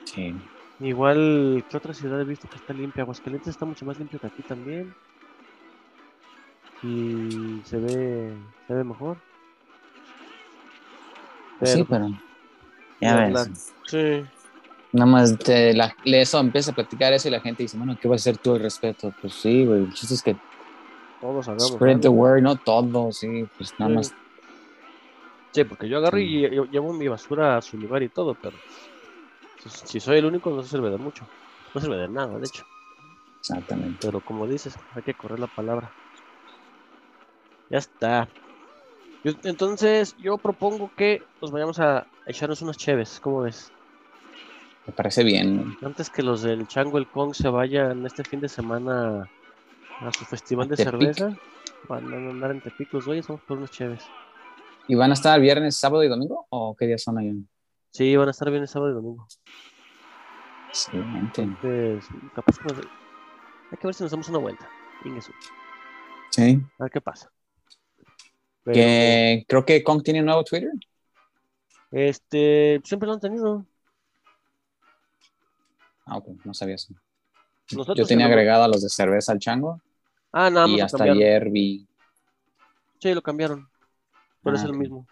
Sí. 0.06 0.36
Igual, 0.80 1.63
¿qué 1.69 1.78
otra 1.78 1.93
ciudad 1.93 2.19
he 2.19 2.26
visto 2.26 2.50
que 2.50 2.56
está 2.56 2.74
limpia? 2.74 3.04
Aguascalientes 3.04 3.50
está 3.50 3.65
mucho 3.65 3.86
más 3.86 4.00
limpio 4.00 4.19
que 4.19 4.26
aquí 4.26 4.41
también. 4.41 4.95
Y 6.82 7.62
se 7.63 7.78
ve, 7.78 8.34
se 8.67 8.74
ve 8.74 8.84
mejor. 8.84 9.17
Sí, 11.63 11.86
Pero. 11.89 12.08
Ya 13.00 13.15
ves. 13.15 13.34
la- 13.34 13.50
sí, 13.88 14.24
Nada 14.93 15.10
más 15.10 15.38
te, 15.38 15.74
la, 15.74 15.95
eso 16.04 16.39
empieza 16.39 16.71
a 16.71 16.74
practicar 16.74 17.13
eso 17.13 17.30
y 17.30 17.32
la 17.32 17.39
gente 17.39 17.63
dice, 17.63 17.78
bueno, 17.78 17.95
¿qué 18.00 18.08
vas 18.10 18.19
a 18.19 18.30
hacer 18.30 18.38
tú 18.39 18.54
al 18.56 18.62
respeto? 18.62 19.13
Pues 19.21 19.36
sí, 19.36 19.65
güey. 19.65 19.84
El 19.84 19.89
chiste 19.93 20.15
es 20.15 20.21
que 20.21 20.36
todos 21.21 21.47
hagamos. 21.47 21.71
spread 21.76 22.02
the 22.02 22.10
word, 22.10 22.41
no 22.41 22.58
todo, 22.58 23.12
sí. 23.12 23.45
Pues 23.58 23.74
nada 23.78 23.89
Sí. 23.89 23.95
más. 23.95 24.13
Sí, 25.54 25.63
porque 25.65 25.88
yo 25.89 25.97
agarro 25.97 26.17
y 26.19 26.43
lle- 26.43 26.69
llevo 26.69 26.93
mi 26.93 27.08
basura 27.08 27.58
a 27.58 27.62
su 27.62 27.78
lugar 27.78 28.04
y 28.04 28.10
todo, 28.10 28.36
pero 28.36 28.58
si, 29.60 29.69
si 29.69 30.00
soy 30.00 30.17
el 30.17 30.26
único 30.26 30.50
no 30.50 30.63
sirve 30.63 30.89
de 30.89 30.97
mucho. 30.97 31.30
No 31.74 31.82
sirve 31.82 31.97
de 31.97 32.10
nada, 32.10 32.38
de 32.38 32.45
hecho. 32.47 32.63
Exactamente. 33.39 33.97
Pero 34.08 34.21
como 34.21 34.47
dices, 34.47 34.78
hay 34.95 35.04
que 35.04 35.13
correr 35.13 35.39
la 35.39 35.47
palabra. 35.47 35.93
Ya 37.69 37.78
está. 37.78 38.30
Yo- 39.23 39.34
entonces, 39.43 40.15
yo 40.17 40.38
propongo 40.38 40.91
que 40.97 41.21
nos 41.41 41.51
vayamos 41.51 41.79
a 41.79 42.07
echarnos 42.25 42.62
unas 42.62 42.77
cheves, 42.77 43.19
¿cómo 43.19 43.41
ves? 43.41 43.71
Me 44.88 44.93
parece 44.93 45.23
bien. 45.23 45.77
Antes 45.84 46.10
que 46.10 46.23
los 46.23 46.41
del 46.41 46.67
Chango 46.67 46.97
el 46.97 47.07
Kong 47.07 47.34
se 47.36 47.47
vayan 47.49 48.03
este 48.05 48.23
fin 48.23 48.39
de 48.39 48.49
semana 48.49 49.29
a 49.99 50.12
su 50.12 50.25
festival 50.25 50.67
de 50.67 50.75
Tepic. 50.75 50.91
cerveza, 50.91 51.38
van 51.88 52.12
a 52.12 52.17
andar 52.17 52.51
en 52.51 52.62
Tepic 52.62 52.91
los 52.93 53.05
güeyes, 53.05 53.27
vamos 53.27 53.43
por 53.47 53.57
unas 53.60 53.69
cheves. 53.69 54.03
¿Y 54.88 54.95
van 54.95 55.12
a 55.12 55.13
estar 55.13 55.39
viernes, 55.39 55.75
sábado 55.77 56.03
y 56.03 56.07
domingo? 56.07 56.47
¿O 56.49 56.75
qué 56.75 56.88
días 56.88 57.03
son 57.03 57.19
ahí? 57.19 57.31
Sí, 57.91 58.15
van 58.15 58.27
a 58.27 58.31
estar 58.31 58.49
bien 58.49 58.63
el 58.63 58.67
sábado 58.67 58.91
y 58.91 58.95
domingo. 58.95 59.27
Excelente. 60.69 61.41
Entonces, 61.43 62.05
capaz 62.34 62.57
que 62.57 62.63
nos- 62.73 62.88
Hay 63.71 63.77
que 63.77 63.88
ver 63.88 63.93
si 63.93 64.03
nos 64.03 64.12
damos 64.12 64.27
una 64.29 64.39
vuelta. 64.39 64.67
Ingesu. 65.05 65.31
Sí. 66.31 66.62
A 66.79 66.84
ver 66.84 66.91
qué 66.91 66.99
pasa. 67.01 67.31
Pero, 68.63 68.76
Que 68.76 69.45
creo 69.47 69.65
que 69.65 69.84
Kong 69.84 70.04
tiene 70.04 70.19
un 70.19 70.28
nuevo 70.28 70.43
Twitter. 70.43 70.71
este, 71.91 72.82
siempre 72.84 73.08
lo 73.08 73.13
han 73.13 73.19
tenido. 73.19 73.65
Ah, 76.06 76.17
ok, 76.17 76.28
no 76.45 76.54
sabía 76.54 76.76
eso. 76.76 76.93
Nosotros 77.71 77.97
Yo 77.97 78.06
tenía 78.06 78.26
agregado 78.26 78.63
a 78.63 78.67
los 78.67 78.82
de 78.82 78.89
cerveza 78.89 79.32
al 79.32 79.39
chango 79.39 79.82
Ah, 80.34 80.50
nada 80.50 80.67
más 80.67 80.78
y 80.78 80.82
hasta 80.82 80.97
cambiaron. 80.97 81.21
ayer 81.24 81.50
vi. 81.50 81.88
Sí, 83.00 83.13
lo 83.13 83.21
cambiaron. 83.21 83.67
Pero 84.43 84.56
Ah, 84.56 84.60
es 84.60 84.65
el 84.65 84.74
mismo. 84.74 85.08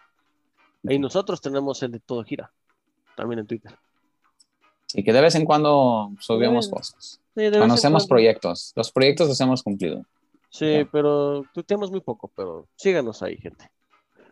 Y 0.82 0.98
nosotros 0.98 1.40
tenemos 1.40 1.82
el 1.82 1.92
de 1.92 2.00
todo 2.00 2.22
gira. 2.24 2.50
También 3.16 3.40
en 3.40 3.46
Twitter. 3.46 3.76
Sí, 4.86 5.04
que 5.04 5.12
de 5.12 5.20
vez 5.20 5.34
en 5.34 5.44
cuando 5.44 6.10
subimos 6.20 6.68
cosas. 6.68 7.20
Sí, 7.34 7.48
cuando. 8.04 8.08
proyectos. 8.08 8.72
Los 8.76 8.90
proyectos 8.90 9.28
los 9.28 9.40
hemos 9.40 9.62
cumplido. 9.62 10.04
Sí, 10.50 10.84
pero 10.90 11.44
tuiteamos 11.54 11.90
muy 11.90 12.00
poco, 12.00 12.30
pero 12.34 12.68
síganos 12.76 13.22
ahí, 13.22 13.36
gente. 13.36 13.70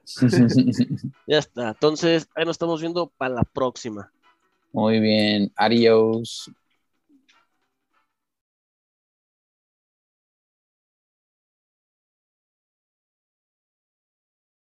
Ya 1.27 1.39
está. 1.39 1.69
Entonces, 1.69 2.27
ahí 2.35 2.47
nos 2.47 2.55
estamos 2.55 2.81
viendo 2.81 3.13
para 3.19 3.35
la 3.35 3.43
próxima. 3.43 4.11
Muy 4.73 4.99
bien. 4.99 5.53
Adiós. 5.57 6.51